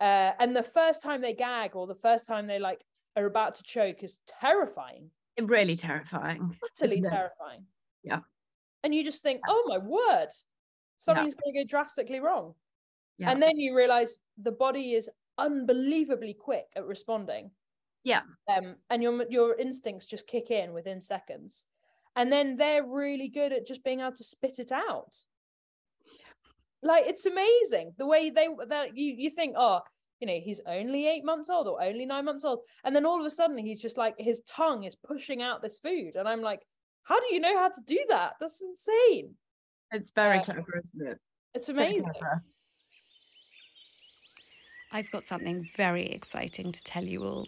[0.00, 2.82] uh and the first time they gag or the first time they like
[3.16, 5.10] are about to choke is terrifying.
[5.40, 7.64] Really terrifying utterly terrifying.
[8.02, 8.20] Yeah.
[8.84, 10.28] And you just think oh my word
[10.98, 11.52] something's yeah.
[11.52, 12.54] going to go drastically wrong.
[13.18, 13.32] Yeah.
[13.32, 17.50] and then you realize the body is unbelievably quick at responding
[18.08, 18.22] yeah.
[18.48, 21.66] Um and your your instincts just kick in within seconds.
[22.16, 25.14] And then they're really good at just being able to spit it out.
[26.82, 29.80] Like it's amazing the way they that you you think oh
[30.20, 32.60] you know he's only eight months old or only nine months old.
[32.82, 35.78] And then all of a sudden he's just like his tongue is pushing out this
[35.78, 36.16] food.
[36.16, 36.62] And i'm like
[37.02, 38.34] how do you know how to do that?
[38.40, 39.34] That's insane.
[39.92, 41.18] It's very uh, clever isn't it?
[41.54, 42.26] It's amazing so
[44.90, 47.46] I've got something very exciting to tell you all.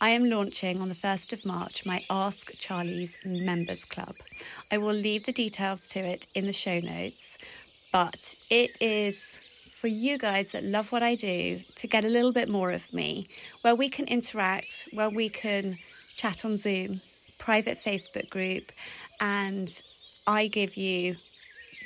[0.00, 4.14] I am launching on the 1st of March my Ask Charlie's Members Club.
[4.70, 7.38] I will leave the details to it in the show notes,
[7.92, 9.16] but it is
[9.80, 12.92] for you guys that love what I do to get a little bit more of
[12.92, 13.26] me,
[13.62, 15.78] where we can interact, where we can
[16.14, 17.00] chat on Zoom,
[17.38, 18.70] private Facebook group,
[19.20, 19.82] and
[20.28, 21.16] I give you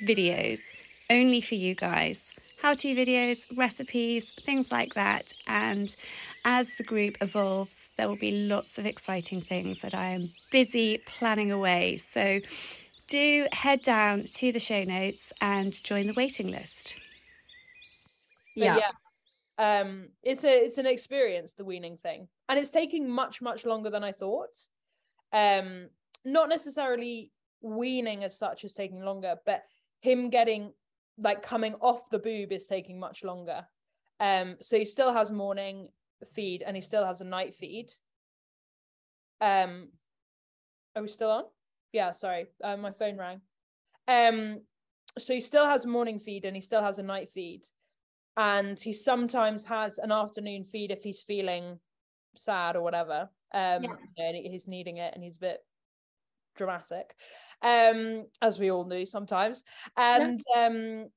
[0.04, 0.60] videos
[1.08, 5.32] only for you guys how to videos, recipes, things like that.
[5.46, 5.94] And
[6.44, 10.98] as the group evolves, there will be lots of exciting things that I am busy
[11.06, 11.96] planning away.
[11.96, 12.40] So
[13.06, 16.96] do head down to the show notes and join the waiting list.
[18.54, 18.78] Yeah.
[18.78, 18.90] yeah.
[19.58, 22.28] Um, it's a it's an experience, the weaning thing.
[22.48, 24.56] And it's taking much, much longer than I thought.
[25.32, 25.88] Um,
[26.24, 27.30] not necessarily
[27.62, 29.62] weaning as such is taking longer, but
[30.00, 30.72] him getting
[31.20, 33.66] like coming off the boob is taking much longer.
[34.18, 35.88] Um, so he still has morning
[36.34, 37.92] feed and he still has a night feed.
[39.40, 39.88] Um,
[40.94, 41.44] are we still on?
[41.92, 43.40] Yeah, sorry, uh, my phone rang.
[44.06, 44.60] Um,
[45.18, 47.62] so he still has morning feed and he still has a night feed,
[48.36, 51.78] and he sometimes has an afternoon feed if he's feeling
[52.36, 53.28] sad or whatever.
[53.52, 53.96] Um, yeah.
[54.18, 55.64] and he's needing it and he's a bit
[56.56, 57.14] dramatic
[57.62, 59.62] um, as we all knew sometimes.
[59.96, 60.66] And yeah.
[60.66, 61.08] um,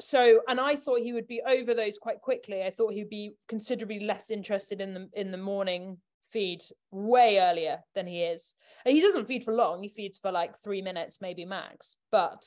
[0.00, 2.62] so, and I thought he would be over those quite quickly.
[2.62, 5.98] I thought he'd be considerably less interested in the in the morning
[6.32, 8.54] feed way earlier than he is.
[8.86, 9.82] He doesn't feed for long.
[9.82, 11.96] He feeds for like three minutes, maybe max.
[12.10, 12.42] But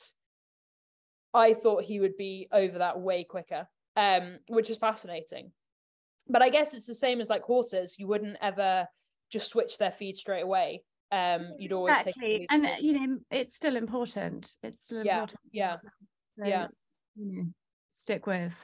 [1.32, 5.52] I thought he would be over that way quicker, um, which is fascinating.
[6.28, 7.96] But I guess it's the same as like horses.
[7.98, 8.88] You wouldn't ever
[9.30, 13.76] just switch their feed straight away um you'd always exactly and you know it's still
[13.76, 15.76] important it's still important yeah
[16.38, 16.66] so, yeah.
[17.14, 17.46] you know,
[17.92, 18.54] stick with.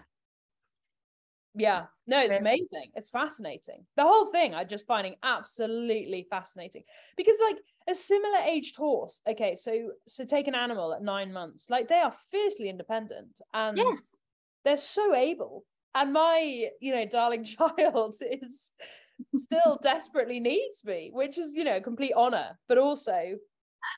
[1.54, 3.84] Yeah no it's amazing it's fascinating.
[3.96, 6.82] The whole thing i just finding absolutely fascinating
[7.16, 11.66] because like a similar aged horse okay so so take an animal at nine months
[11.68, 14.14] like they are fiercely independent and yes.
[14.64, 15.64] they're so able
[15.94, 18.72] and my you know darling child is
[19.34, 23.36] still desperately needs me, which is, you know, complete honor, but also.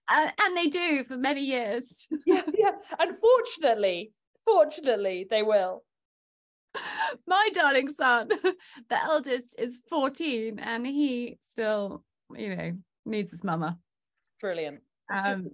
[0.09, 2.09] Uh, and they do for many years.
[2.27, 2.73] yeah, yeah.
[2.99, 4.13] Unfortunately,
[4.47, 5.85] fortunately, they will.
[7.27, 8.29] My darling son,
[8.89, 12.03] the eldest, is 14 and he still,
[12.35, 12.73] you know,
[13.05, 13.79] needs his mama.
[14.41, 14.81] Brilliant.
[15.15, 15.49] Um,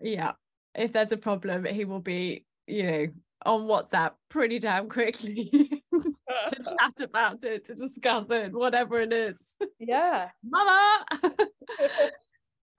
[0.00, 0.32] yeah.
[0.74, 3.06] If there's a problem, he will be, you know,
[3.44, 5.50] on WhatsApp pretty damn quickly
[6.46, 9.56] to chat about it, to discuss it, whatever it is.
[9.78, 10.28] Yeah.
[10.42, 11.04] Mama.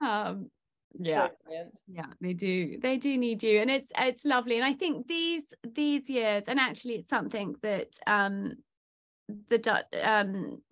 [0.00, 0.50] um
[0.96, 4.72] yeah so yeah they do they do need you and it's it's lovely and i
[4.72, 5.42] think these
[5.74, 8.52] these years and actually it's something that um
[9.48, 10.62] the Dutch um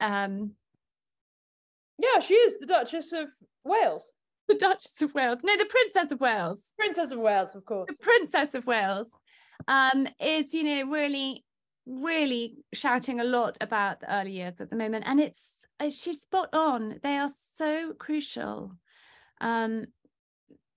[0.00, 0.52] um
[1.98, 3.28] yeah she is the duchess of
[3.64, 4.12] wales
[4.48, 8.02] the duchess of wales no the princess of wales princess of wales of course the
[8.02, 9.08] princess of wales
[9.68, 11.44] um is you know really
[11.86, 16.48] really shouting a lot about the early years at the moment and it's she's spot
[16.52, 16.98] on.
[17.02, 18.72] They are so crucial.
[19.40, 19.86] Um,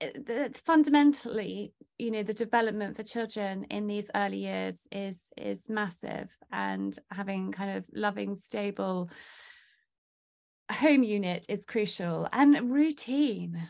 [0.01, 5.69] eh, the, fundamentally you know the development for children in these early years is is
[5.69, 9.09] massive and having kind of loving stable
[10.71, 13.67] home unit is crucial and routine.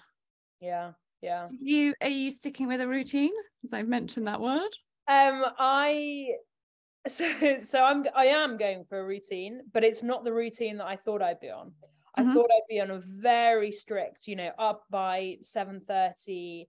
[0.59, 1.45] Yeah yeah.
[1.49, 3.33] Do you are you sticking with a routine?
[3.63, 4.69] As i've mentioned that word.
[5.07, 6.27] Um i
[7.10, 10.88] so so i'm i am going for a routine but it's not the routine that
[10.88, 11.72] i thought i'd be on
[12.18, 12.30] mm-hmm.
[12.30, 16.68] I thought I'd be on a very strict, you know, up by 7:30,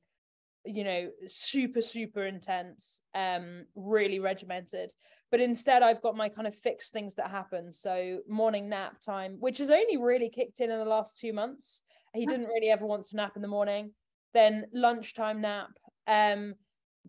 [0.66, 4.92] you know, super, super intense, um, really regimented.
[5.30, 7.72] But instead, I've got my kind of fixed things that happen.
[7.72, 11.82] So morning nap time, which has only really kicked in in the last two months.
[12.12, 13.92] He didn't really ever want to nap in the morning.
[14.34, 15.70] Then lunchtime nap.
[16.08, 16.54] Um,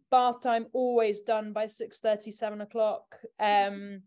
[0.10, 4.02] bath time always done by 6 30 7 o'clock um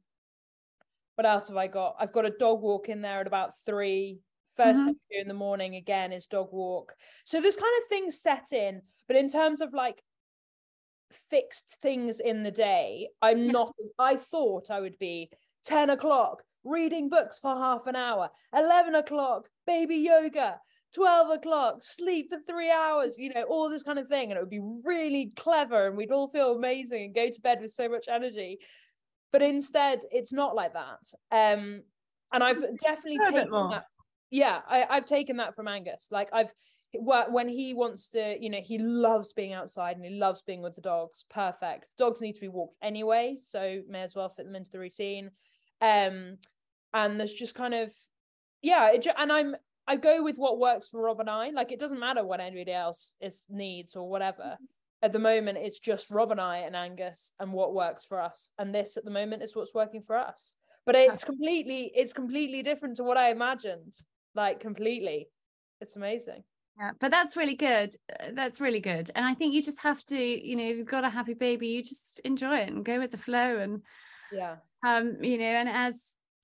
[1.17, 1.97] what else have I got?
[1.99, 4.21] I've got a dog walk in there at about three.
[4.59, 4.85] 1st mm-hmm.
[4.85, 6.95] thing we do in the morning again is dog walk.
[7.25, 10.01] So there's kind of things set in, but in terms of like
[11.31, 13.75] fixed things in the day, I'm not.
[13.99, 15.31] I thought I would be
[15.65, 20.61] 10 o'clock reading books for half an hour, 11 o'clock baby yoga,
[20.95, 24.31] 12 o'clock sleep for three hours, you know, all this kind of thing.
[24.31, 27.59] And it would be really clever and we'd all feel amazing and go to bed
[27.61, 28.59] with so much energy.
[29.33, 31.01] But instead it's not like that.
[31.33, 31.83] Um
[32.33, 33.85] and i've definitely taken that
[34.31, 36.09] yeah I, i've taken that from angus.
[36.11, 36.53] Like i've
[36.97, 40.77] when he wants to you know he loves being outside and he loves being with
[40.77, 41.25] the dogs.
[41.29, 41.87] Perfect.
[41.99, 45.31] Dogs need to be walked anyway so may as well fit them into the routine.
[45.81, 46.39] Um
[46.93, 47.93] and there's just kind of
[48.63, 49.57] yeah it, and i'm
[49.87, 51.51] i go with what works for rob and i.
[51.51, 54.57] Like it doesn't matter what anybody else is needs or whatever.
[55.03, 58.53] At the moment it's just rob and i and angus and what works for us.
[58.59, 60.57] And this at the moment is what's working for us.
[60.87, 63.95] But it's completely it's completely different to what i imagined.
[64.35, 65.29] Like completely.
[65.81, 66.45] It's amazing.
[66.79, 67.95] Yeah but that's really good.
[68.19, 69.11] Uh, that's really good.
[69.15, 71.83] And i think you just have to you know you've got a happy baby you
[71.83, 73.83] just enjoy it and go with the flow and
[74.33, 74.57] yeah.
[74.87, 76.03] um you know and as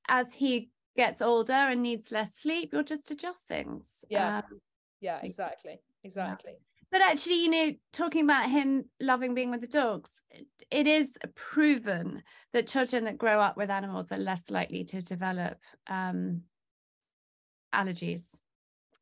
[0.08, 4.60] as he gets older and needs less sleep you'll just adjust things yeah um,
[5.00, 6.56] yeah exactly exactly
[6.90, 10.24] but actually, you know, talking about him loving being with the dogs,
[10.70, 12.22] it is proven
[12.52, 16.42] that children that grow up with animals are less likely to develop um,
[17.72, 18.36] allergies.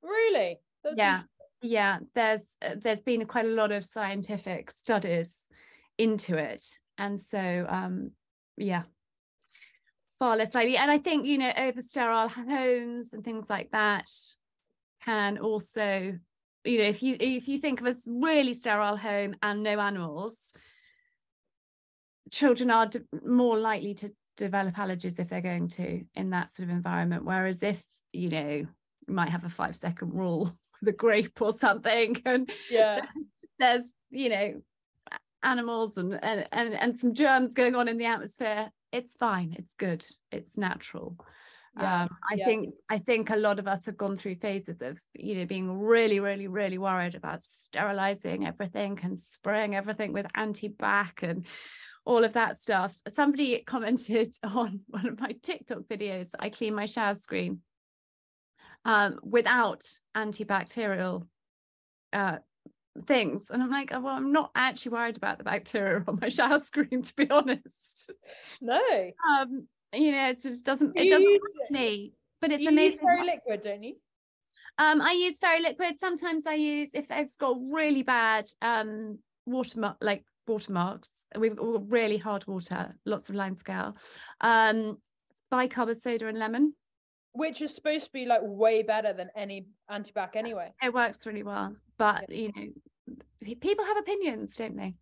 [0.03, 0.61] Really?
[0.85, 1.23] That's yeah,
[1.63, 2.01] yeah.
[2.15, 5.35] There's uh, there's been quite a lot of scientific studies
[5.97, 6.65] into it,
[6.99, 8.11] and so um,
[8.59, 8.83] yeah,
[10.19, 10.77] far less likely.
[10.77, 14.11] And I think you know, over sterile homes and things like that
[15.05, 16.19] can also
[16.65, 20.53] you know if you if you think of a really sterile home and no animals
[22.31, 26.69] children are de- more likely to develop allergies if they're going to in that sort
[26.69, 28.69] of environment whereas if you know you
[29.15, 33.01] might have a five second rule with a grape or something and yeah
[33.59, 34.61] there's you know
[35.43, 39.75] animals and, and and and some germs going on in the atmosphere it's fine it's
[39.75, 41.17] good it's natural
[41.77, 42.45] yeah, um, I yeah.
[42.45, 45.71] think I think a lot of us have gone through phases of you know being
[45.71, 51.47] really really really worried about sterilizing everything and spraying everything with anti-bac and
[52.05, 52.99] all of that stuff.
[53.09, 57.61] Somebody commented on one of my TikTok videos I clean my shower screen
[58.85, 59.85] um, without
[60.17, 61.27] antibacterial
[62.13, 62.39] uh,
[63.03, 63.51] things.
[63.51, 66.59] And I'm like, oh, well, I'm not actually worried about the bacteria on my shower
[66.59, 68.13] screen, to be honest.
[68.61, 69.11] No.
[69.31, 71.41] Um, you know, it just doesn't it doesn't use,
[71.71, 72.13] me.
[72.41, 72.99] But it's amazing.
[72.99, 73.95] fairy liquid, don't you?
[74.79, 75.99] Um, I use fairy liquid.
[75.99, 81.09] Sometimes I use if it's got really bad um watermark like watermarks.
[81.37, 83.97] We've got really hard water, lots of lime scale.
[84.41, 84.99] Um,
[85.53, 86.75] bicarb of soda and lemon.
[87.33, 90.73] Which is supposed to be like way better than any antibac anyway.
[90.83, 91.77] It works really well.
[91.99, 92.37] But yeah.
[92.37, 92.73] you know,
[93.61, 94.95] people have opinions, don't they?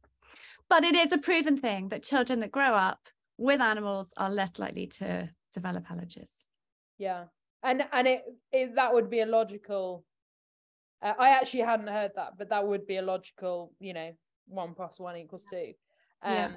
[0.68, 3.00] But it is a proven thing that children that grow up
[3.38, 6.30] with animals are less likely to develop allergies.
[6.98, 7.24] Yeah,
[7.62, 10.04] and and it, it that would be a logical.
[11.02, 14.12] Uh, I actually hadn't heard that, but that would be a logical, you know,
[14.48, 15.72] one plus one equals two.
[16.22, 16.50] um Yeah.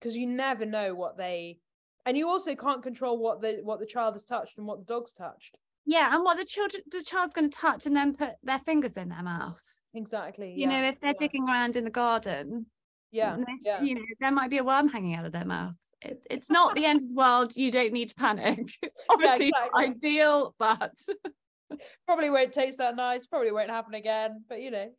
[0.00, 1.58] because you never know what they
[2.06, 4.84] and you also can't control what the what the child has touched and what the
[4.94, 8.32] dog's touched Yeah, and what the children the child's going to touch and then put
[8.42, 9.62] their fingers in their mouth.
[9.94, 12.66] Exactly You know, if they're yeah, digging around in the garden,
[13.12, 15.74] yeah they- yeah you know, there might be a worm hanging out of their mouth.
[16.02, 17.56] It, it's not the end of the world.
[17.56, 18.68] You don't need to panic.
[18.82, 19.86] It's obviously not exactly.
[19.86, 20.92] ideal, but
[22.06, 24.90] probably won't taste that nice probably won't happen again but you know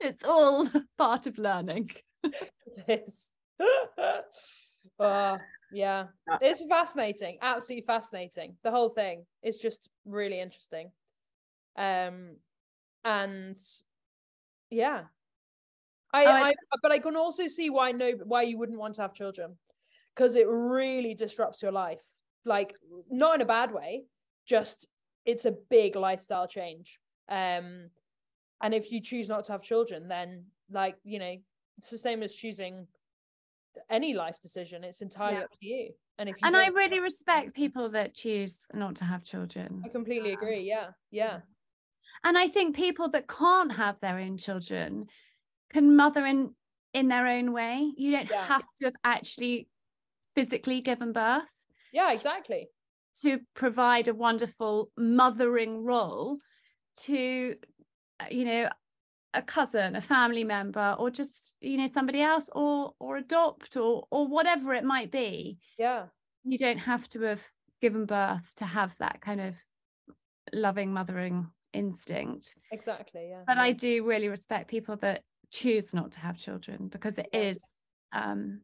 [0.00, 0.66] it's all
[0.98, 1.90] part of learning.
[2.88, 3.30] it is
[4.98, 5.38] uh,
[5.72, 6.38] yeah Yeah.
[6.40, 10.90] it's fascinating absolutely fascinating the whole thing is just really interesting
[11.76, 12.36] um
[13.04, 13.56] and
[14.70, 15.04] yeah.
[16.12, 18.94] I, Oh, I it's- but i can also see why no why you wouldn't want
[18.96, 19.56] to have children
[20.14, 22.00] because it really disrupts your life.
[22.44, 22.74] Like
[23.10, 24.04] not in a bad way
[24.46, 24.86] just
[25.24, 27.00] it's a big lifestyle change.
[27.28, 27.90] Um
[28.62, 31.34] and if you choose not to have children then like you know
[31.78, 32.86] it's the same as choosing
[33.90, 34.84] any life decision.
[34.84, 35.44] It's entirely Yeah.
[35.44, 35.92] up to you.
[36.18, 39.82] And if you And I really respect people that choose not to have children.
[39.84, 40.60] i completely agree.
[40.60, 40.90] Yeah.
[41.10, 41.40] Yeah
[42.26, 45.06] And I think people that can't have their own children
[45.72, 46.54] can mother in
[46.92, 47.92] in their own way.
[47.96, 48.46] You don't Yeah.
[48.46, 49.68] have to have actually
[50.34, 51.50] physically given birth
[51.92, 52.68] yeah exactly
[53.22, 56.38] to provide a wonderful mothering role
[56.94, 57.56] to
[58.20, 58.68] uh, you know
[59.32, 64.06] a cousin a family member or just you know somebody else or or adopt or
[64.10, 66.04] or whatever it might be yeah
[66.44, 67.42] you don't have to have
[67.80, 69.54] given birth to have that kind of
[70.52, 72.54] loving mothering instinct.
[72.72, 73.42] Exactly yeah.
[73.46, 77.62] But i do really respect people that choose not to have children because it is
[78.12, 78.60] um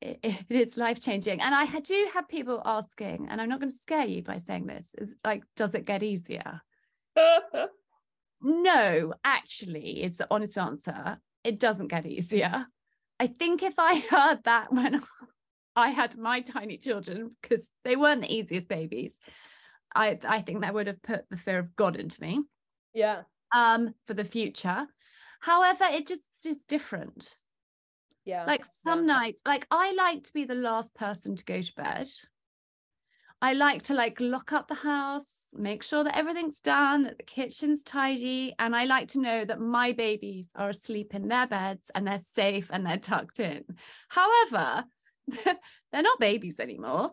[0.00, 3.70] it, it is life changing and i do have people asking and i'm not going
[3.70, 6.60] to scare you by saying this is like does it get easier?
[8.46, 12.66] No actually is the honest answer it doesn't get easier.
[13.18, 15.00] I think if i heard that when
[15.76, 19.14] i had my tiny children because they weren't the easiest babies
[19.94, 22.40] i i think that would have put the fear of god into me.
[22.92, 23.22] Yeah.
[23.54, 24.86] Um for the future.
[25.40, 27.36] However it just is different.
[28.24, 28.44] Yeah.
[28.44, 32.08] Like some nights like i like to be the last person to go to bed.
[33.42, 35.26] I like to like lock up the house
[35.56, 39.60] make sure that everything's done that the kitchen's tidy and i like to know that
[39.60, 43.64] my babies are asleep in their beds and they're safe and they're tucked in.
[44.08, 44.84] However
[45.44, 47.10] they're not babies anymore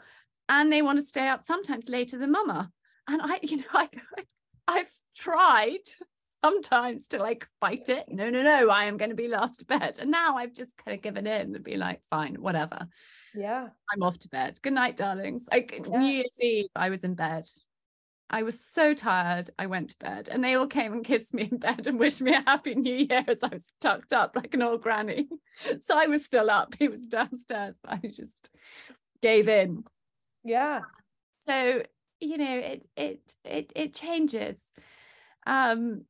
[0.49, 2.71] and they want to stay up sometimes later than mama
[3.07, 3.89] and i you know I,
[4.67, 5.79] i've tried
[6.43, 8.05] sometimes to like fight it.
[8.07, 9.99] No, no, no, I am going to be last to bed.
[9.99, 12.87] And now I've just kind of given in and be like, fine, whatever.
[13.35, 14.59] yeah I'm off to bed.
[14.61, 15.45] Good night, darlings.
[15.51, 15.99] Like Yeah.
[15.99, 17.47] New Year's Eve, I was in bed.
[18.29, 19.49] I was so tired.
[19.59, 22.21] I went to bed and they all came and kissed me in bed and wished
[22.21, 25.27] me a happy new year as I was tucked up like an old granny.
[25.81, 26.73] So I was still up.
[26.79, 28.49] He was downstairs, but I just
[29.21, 29.83] gave in.
[30.43, 30.81] Yeah
[31.47, 31.83] So,
[32.19, 34.61] you know, it it it it changes.
[35.45, 36.05] Um,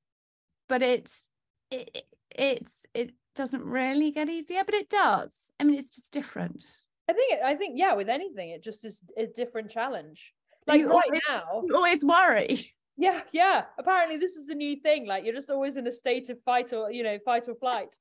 [0.68, 1.30] but it's
[1.70, 5.32] it it- it's it doesn't really get easier, but it does.
[5.60, 6.64] I mean, it's just different.
[7.10, 10.34] i think it, i think yeah with anything it just is a different challenge
[10.68, 12.74] like You right always- now You always worry.
[12.98, 16.30] yeah yeah apparently this is a new thing like you're just always in a state
[16.30, 17.94] of fight or you know fight or flight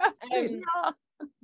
[0.22, 0.94] Absolutely not.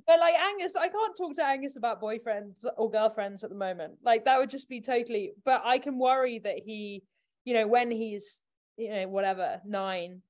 [0.05, 3.93] But like Angus, I can't talk to Angus about boyfriends or girlfriends at the moment.
[4.03, 5.31] Like that would just be totally.
[5.45, 7.03] But I can worry that he,
[7.45, 8.41] you know, when he's,
[8.77, 10.21] you know, whatever nine,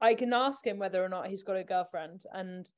[0.00, 2.68] I can ask him whether or not he's got a girlfriend, and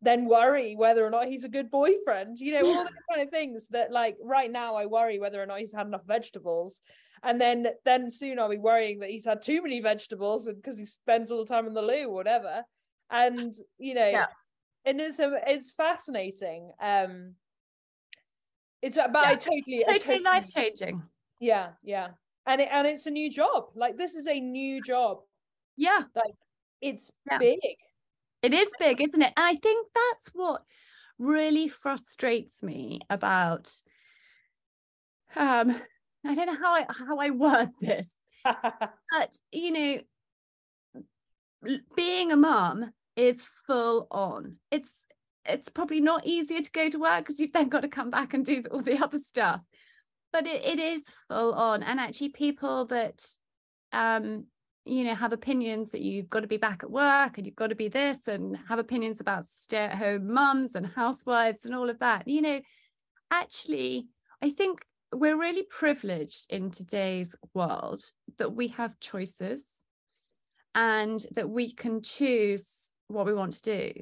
[0.00, 2.38] then worry whether or not he's a good boyfriend.
[2.38, 5.46] You know, all the kind of things that like right now I worry whether or
[5.46, 6.80] not he's had enough vegetables,
[7.22, 10.86] and then then soon I'll be worrying that he's had too many vegetables because he
[10.86, 12.62] spends all the time in the loo or whatever.
[13.10, 14.26] And you know, Yeah.
[14.88, 16.72] And it's a, it's fascinating.
[16.80, 17.34] Um,
[18.82, 19.36] it's but I Yeah.
[19.36, 21.02] totally, I Totally totally- life changing.
[21.40, 22.08] yeah, yeah,
[22.46, 23.70] and it, and it's a new job.
[23.74, 25.20] Like this is a new job.
[25.76, 26.34] Yeah, like
[26.80, 27.38] It's Yeah.
[27.38, 27.58] big.
[28.42, 29.32] it is big, isn't it?
[29.36, 30.62] And I think that's what
[31.18, 33.72] really frustrates me about.
[35.34, 35.80] Um,
[36.24, 38.08] I don't know how I how I word this,
[38.44, 44.56] but you know being a mum is full on.
[44.70, 45.06] It's
[45.44, 48.34] it's probably not easier to go to work because you've then got to come back
[48.34, 49.60] and do all the other stuff.
[50.32, 51.82] But it, it is full on.
[51.82, 53.26] And actually people that
[53.92, 54.44] um
[54.84, 57.68] you know have opinions that you've got to be back at work and you've got
[57.68, 62.26] to be this and have opinions about stay-at-home mums and housewives and all of that
[62.26, 62.60] you know
[63.30, 64.06] actually
[64.42, 68.02] i think we're really privileged in today's world
[68.38, 69.62] that we have choices
[70.74, 73.92] and that we can choose what we want to do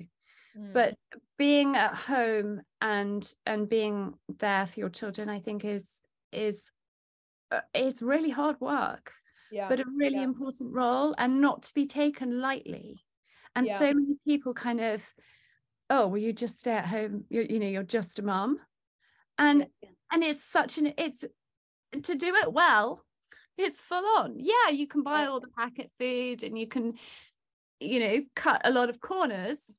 [0.59, 0.73] mm.
[0.73, 0.95] but
[1.39, 6.01] being at home and and being there for your children i think is
[6.33, 6.71] is
[7.51, 9.13] uh, it's really hard work
[9.51, 9.69] yeah.
[9.69, 10.23] but a really yeah.
[10.23, 13.01] important role and not to be taken lightly
[13.55, 13.79] and yeah.
[13.79, 15.15] so many people kind of
[15.91, 18.59] oh well you just stay at home you're, you know you're just a mom
[19.39, 19.67] and
[20.13, 21.25] and it's such an it's
[22.03, 23.01] to do it well
[23.59, 26.95] it's full on yeah you can buy all the packet food and you can
[27.81, 29.79] you know cut a lot of corners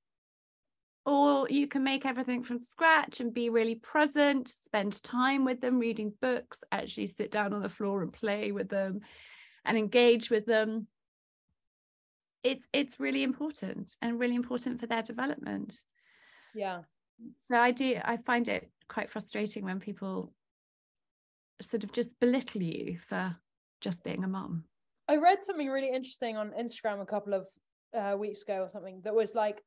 [1.06, 5.80] or you can make everything from scratch and be really present spend time with them
[5.80, 9.00] reading books actually sit down on the floor and play with them
[9.68, 10.88] and engage with them.
[12.44, 15.78] It's it's really important and really important for their development.
[16.56, 16.82] Yeah.
[17.40, 20.32] So i do i find it quite frustrating when people
[21.62, 23.36] sort of just belittle you for
[23.82, 24.64] just being a mom
[25.08, 27.48] i read something really interesting on instagram a couple of
[27.94, 29.62] uh, weeks ago or something that was like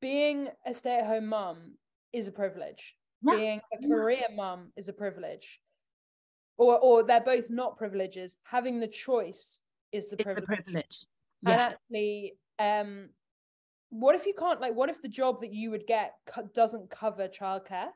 [0.00, 1.74] being a stay-at-home mom
[2.12, 2.94] is a privilege.
[3.22, 3.36] Yeah.
[3.36, 5.60] being a career mom is a privilege.
[6.58, 8.36] Or or they're both not privileges.
[8.44, 9.60] Having the choice
[9.92, 11.06] is the privilege, the privilege.
[11.42, 11.52] Yeah.
[11.52, 13.08] and actually um
[13.90, 16.90] what if you can't like what if the job that you would get co- doesn't
[16.90, 17.88] cover childcare?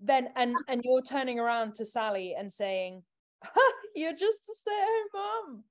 [0.00, 3.02] Then and and you're turning around to sally and saying
[3.94, 5.64] you're just a stay-at-home mom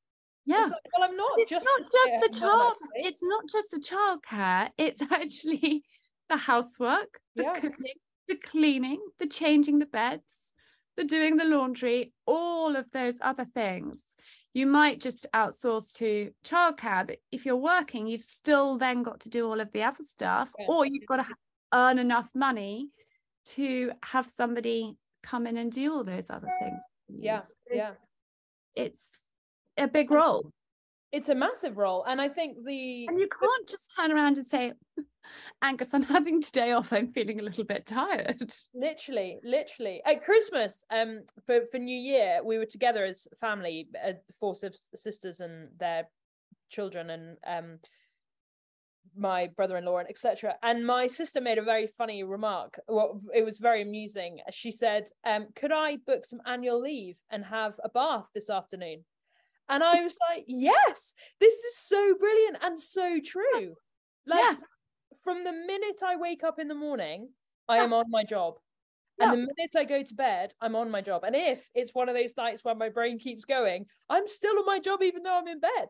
[0.46, 0.64] yeah.
[0.64, 4.70] Like, well i'm not it's just not just the child it's not just the childcare
[4.78, 5.84] it's actually
[6.30, 7.54] the housework the yeah.
[7.54, 7.93] cooking
[8.28, 10.24] the cleaning the changing the beds
[10.98, 14.02] the doing the laundry all of those other things.
[14.54, 19.30] You might just outsource to childcare but if you're working you've still then got to
[19.30, 20.68] do all of the other stuff yeah.
[20.70, 21.28] or you've got to
[21.74, 22.88] earn enough money
[23.48, 26.80] to have somebody come in and do all those other things
[27.10, 27.91] yeah so yeah.
[28.76, 29.10] it's
[29.78, 30.51] a big role.
[31.11, 34.45] it's a massive role and i think the and you can't just turn around and
[34.45, 34.73] say
[35.61, 36.93] angus i'm having today off.
[36.93, 38.41] I'm feeling a little bit tired.
[38.73, 40.01] Literally literally.
[40.05, 45.39] At christmas um for for new year we were together as family uh, four sisters
[45.39, 46.07] and their
[46.69, 47.80] children and um
[49.17, 52.80] my brother-in-law and etc and my sister made a very funny remark.
[52.88, 54.39] Well it was very amusing.
[54.51, 59.05] She said um could i book some annual leave and have a bath this afternoon
[59.70, 63.76] and i was like yes this is so brilliant and so true
[64.28, 64.55] like yeah.
[65.24, 67.30] from the minute i wake up in the morning
[67.68, 68.55] i am on my job
[69.20, 71.24] and the minute I go to bed, I'm on my job.
[71.24, 74.66] And if it's one of those nights where my brain keeps going, I'm still on
[74.66, 75.88] my job even though I'm in bed.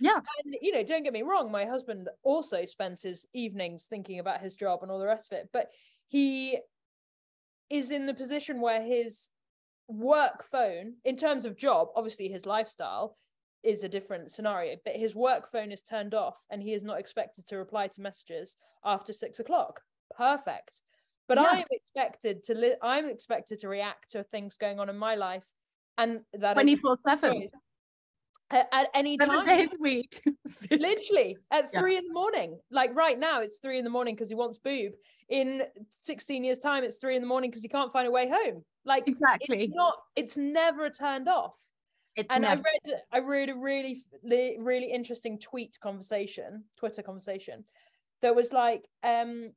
[0.00, 0.16] Yeah.
[0.16, 4.40] And you know, don't get me wrong, my husband also spends his evenings thinking about
[4.40, 5.68] his job and all the rest of it, but
[6.08, 6.58] he
[7.70, 9.30] is in the position where his
[9.88, 13.16] work phone, in terms of job, obviously his lifestyle
[13.62, 17.00] is a different scenario, but his work phone is turned off and he is not
[17.00, 19.80] expected to reply to messages after six o'clock.
[20.16, 20.82] Perfect
[21.28, 21.48] but yeah.
[21.50, 25.44] i'm expected to li- i'm expected to react to things going on in my life
[25.98, 27.48] and that 24 7
[28.50, 29.46] at, at, any time.
[29.46, 30.22] days a week.
[30.70, 31.80] Literally at yeah.
[31.80, 32.58] three in the morning.
[32.70, 34.92] Like right now it's three in the morning because he wants boob.
[35.30, 35.62] In
[36.02, 38.62] 16 years time it's three in the morning because he can't find a way home.
[38.84, 39.64] Like exactly.
[39.64, 41.56] it's not it's never turned off.
[42.16, 42.60] It's and never...
[42.60, 47.64] I read I read a really really interesting tweet conversation, Twitter conversation,
[48.24, 49.52] that was like, um,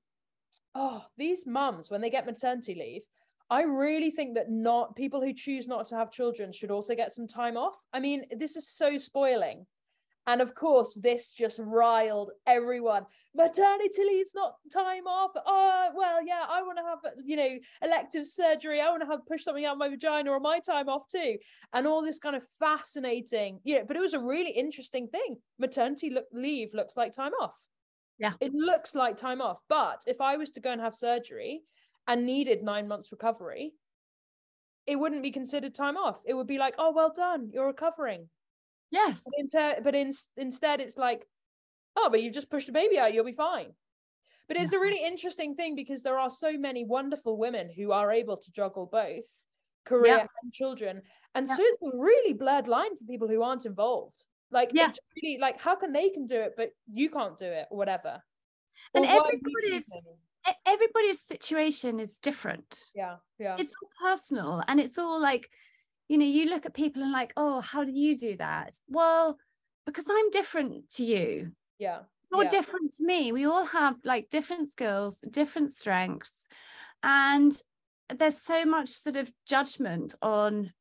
[0.76, 3.02] oh, these mums, when they get maternity leave,
[3.50, 7.14] I really think that not people who choose not to have children should also get
[7.14, 7.76] some time off.
[7.94, 9.66] I mean, this is so spoiling.
[10.28, 13.06] And of course, this just riled everyone.
[13.34, 15.32] Maternity leave's not time off.
[15.46, 18.82] Oh, well, yeah, I want to have, you know, elective surgery.
[18.82, 21.38] I want to have push something out my vagina or my time off too.
[21.72, 25.38] And all this kind of fascinating, yeah, but it was a really interesting thing.
[25.60, 27.56] Maternity look, leave looks like time off.
[28.20, 28.34] Yeah.
[28.42, 29.60] It looks like time off.
[29.70, 31.62] But if I was to go and have surgery
[32.08, 33.74] and needed nine months recovery,
[34.86, 36.18] it wouldn't be considered time off.
[36.26, 38.30] It would be like, oh, well done, you're recovering.
[38.90, 39.24] Yes.
[39.26, 41.28] But, inter- but in- instead, it's like,
[41.96, 43.74] oh, but you've just pushed a baby out, you'll be fine.
[44.48, 44.80] But it's yeah.
[44.80, 48.52] a really interesting thing because there are so many wonderful women who are able to
[48.52, 49.26] juggle both
[49.86, 50.26] career yeah.
[50.42, 51.02] and children.
[51.36, 51.56] And yeah.
[51.56, 54.18] so it's a really blurred line for people who aren't involved.
[54.52, 54.88] Like yeah.
[54.88, 57.78] it's really like how can they can do it, but you can't do it, or
[57.78, 58.22] whatever.
[58.94, 59.86] And or everybody's
[60.66, 62.90] everybody's situation is different.
[62.96, 63.56] Yeah, yeah.
[63.60, 65.50] It's all personal and it's all like,
[66.08, 68.74] you know, you look at people and like, oh, how do you do that?
[68.88, 69.38] Well,
[69.86, 71.52] because I'm different to you.
[71.80, 72.00] Yeah.
[72.32, 72.50] You're yeah.
[72.50, 73.32] different to me.
[73.32, 76.48] We all have like different skills, different strengths.
[77.04, 77.58] And
[78.14, 80.72] there's so much sort of judgment on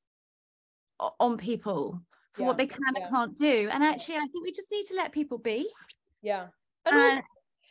[1.20, 2.00] on people
[2.32, 2.48] for yeah.
[2.48, 3.02] what they can yeah.
[3.02, 3.68] and can't do.
[3.70, 5.68] And actually, I think we just need to let people be.
[6.22, 6.46] Yeah.
[6.84, 7.22] And, and also, uh,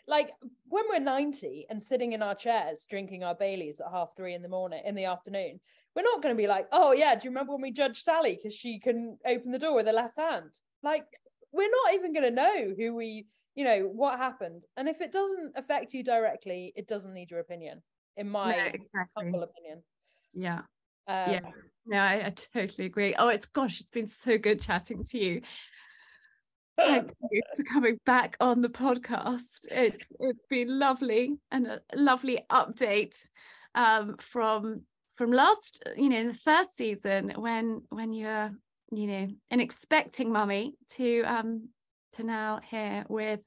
[0.07, 0.31] like
[0.67, 4.41] when we're 90 and sitting in our chairs drinking our Baileys at half three in
[4.41, 5.59] the morning in the afternoon,
[5.95, 8.35] we're not going to be like, oh yeah, do you remember when we judged Sally
[8.35, 10.51] because she couldn't open the door with her left hand?
[10.83, 11.05] Like
[11.51, 13.25] we're not even going to know who we,
[13.55, 14.63] you know, what happened.
[14.77, 17.81] And if it doesn't affect you directly, it doesn't need your opinion,
[18.17, 19.23] in my no, exactly.
[19.23, 19.83] humble opinion.
[20.33, 20.59] Yeah.
[21.07, 21.39] Um, yeah.
[21.87, 23.15] No, I, I totally agree.
[23.17, 25.41] Oh, it's gosh, it's been so good chatting to you.
[26.77, 29.65] Thank you for coming back on the podcast.
[29.71, 33.17] It's it's been lovely and a lovely update
[33.75, 34.81] um, from
[35.15, 38.51] from last, you know, in the first season when when you're,
[38.91, 41.69] you know, an expecting mummy to um
[42.13, 43.41] to now here with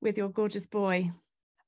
[0.00, 1.10] with your gorgeous boy.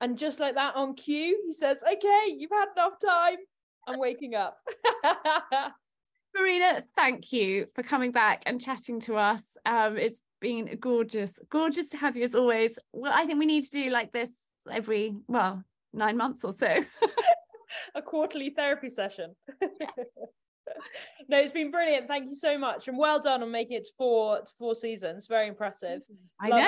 [0.00, 3.38] And just like that on cue, he says, "Okay, you've had enough time.
[3.86, 4.56] I'm waking up."
[6.34, 9.56] Verena, thank you for coming back and chatting to us.
[9.66, 12.78] Um, it's been gorgeous, gorgeous to have you as always.
[12.92, 14.30] Well, I think we need to do like this
[14.70, 16.84] every well nine months or so.
[17.94, 19.34] A quarterly therapy session.
[21.28, 22.08] no, it's been brilliant.
[22.08, 25.26] Thank you so much, and well done on making it to four to four seasons.
[25.26, 26.00] Very impressive.
[26.40, 26.60] I Love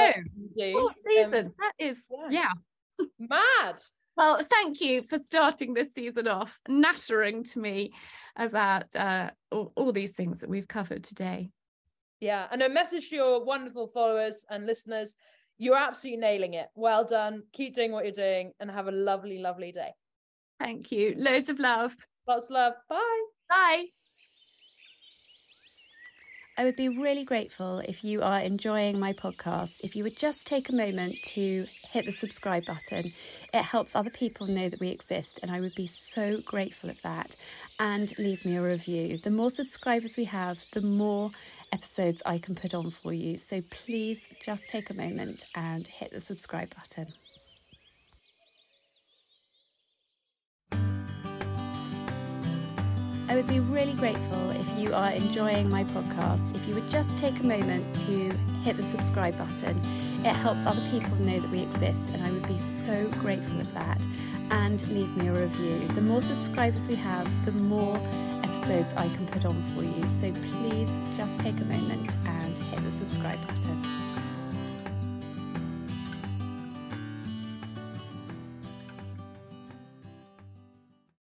[0.57, 0.73] know.
[0.73, 1.35] Four seasons.
[1.35, 1.99] Um, that is
[2.31, 2.53] yeah.
[2.99, 3.07] yeah.
[3.19, 3.81] Mad.
[4.17, 7.93] Well, thank you for starting this season off, nattering to me
[8.37, 11.51] about uh, all, all these things that we've covered today.
[12.21, 15.15] Yeah, and a message to your wonderful followers and listeners
[15.63, 16.69] you're absolutely nailing it.
[16.75, 17.45] Well done.
[17.53, 19.91] Keep doing what you're doing and have a lovely, lovely day.
[20.59, 21.15] Thank you.
[21.17, 21.95] Loads of love.
[22.27, 22.75] Lots of love.
[22.89, 23.23] Bye.
[23.49, 23.85] Bye.
[26.59, 30.47] I would be really grateful if you are enjoying my podcast, if you would just
[30.47, 33.11] take a moment to hit the subscribe button.
[33.55, 37.01] It helps other people know that we exist, and I would be so grateful of
[37.03, 37.37] that.
[37.79, 39.17] And leave me a review.
[39.17, 41.31] The more subscribers we have, the more
[41.73, 43.39] episodes I can put on for you.
[43.39, 47.15] So please just take a moment and hit the subscribe button.
[53.33, 57.17] I would be really grateful if you are enjoying my podcast, if you would just
[57.17, 58.31] take a moment to
[58.63, 59.79] hit the subscribe button.
[60.19, 63.73] It helps other people know that we exist, and I would be so grateful of
[63.73, 64.07] that.
[64.51, 65.89] And leave me a review.
[65.95, 67.97] The more subscribers we have, the more
[68.45, 70.07] episodes I can put on for you.
[70.11, 74.12] So please just take a moment and hit the subscribe button.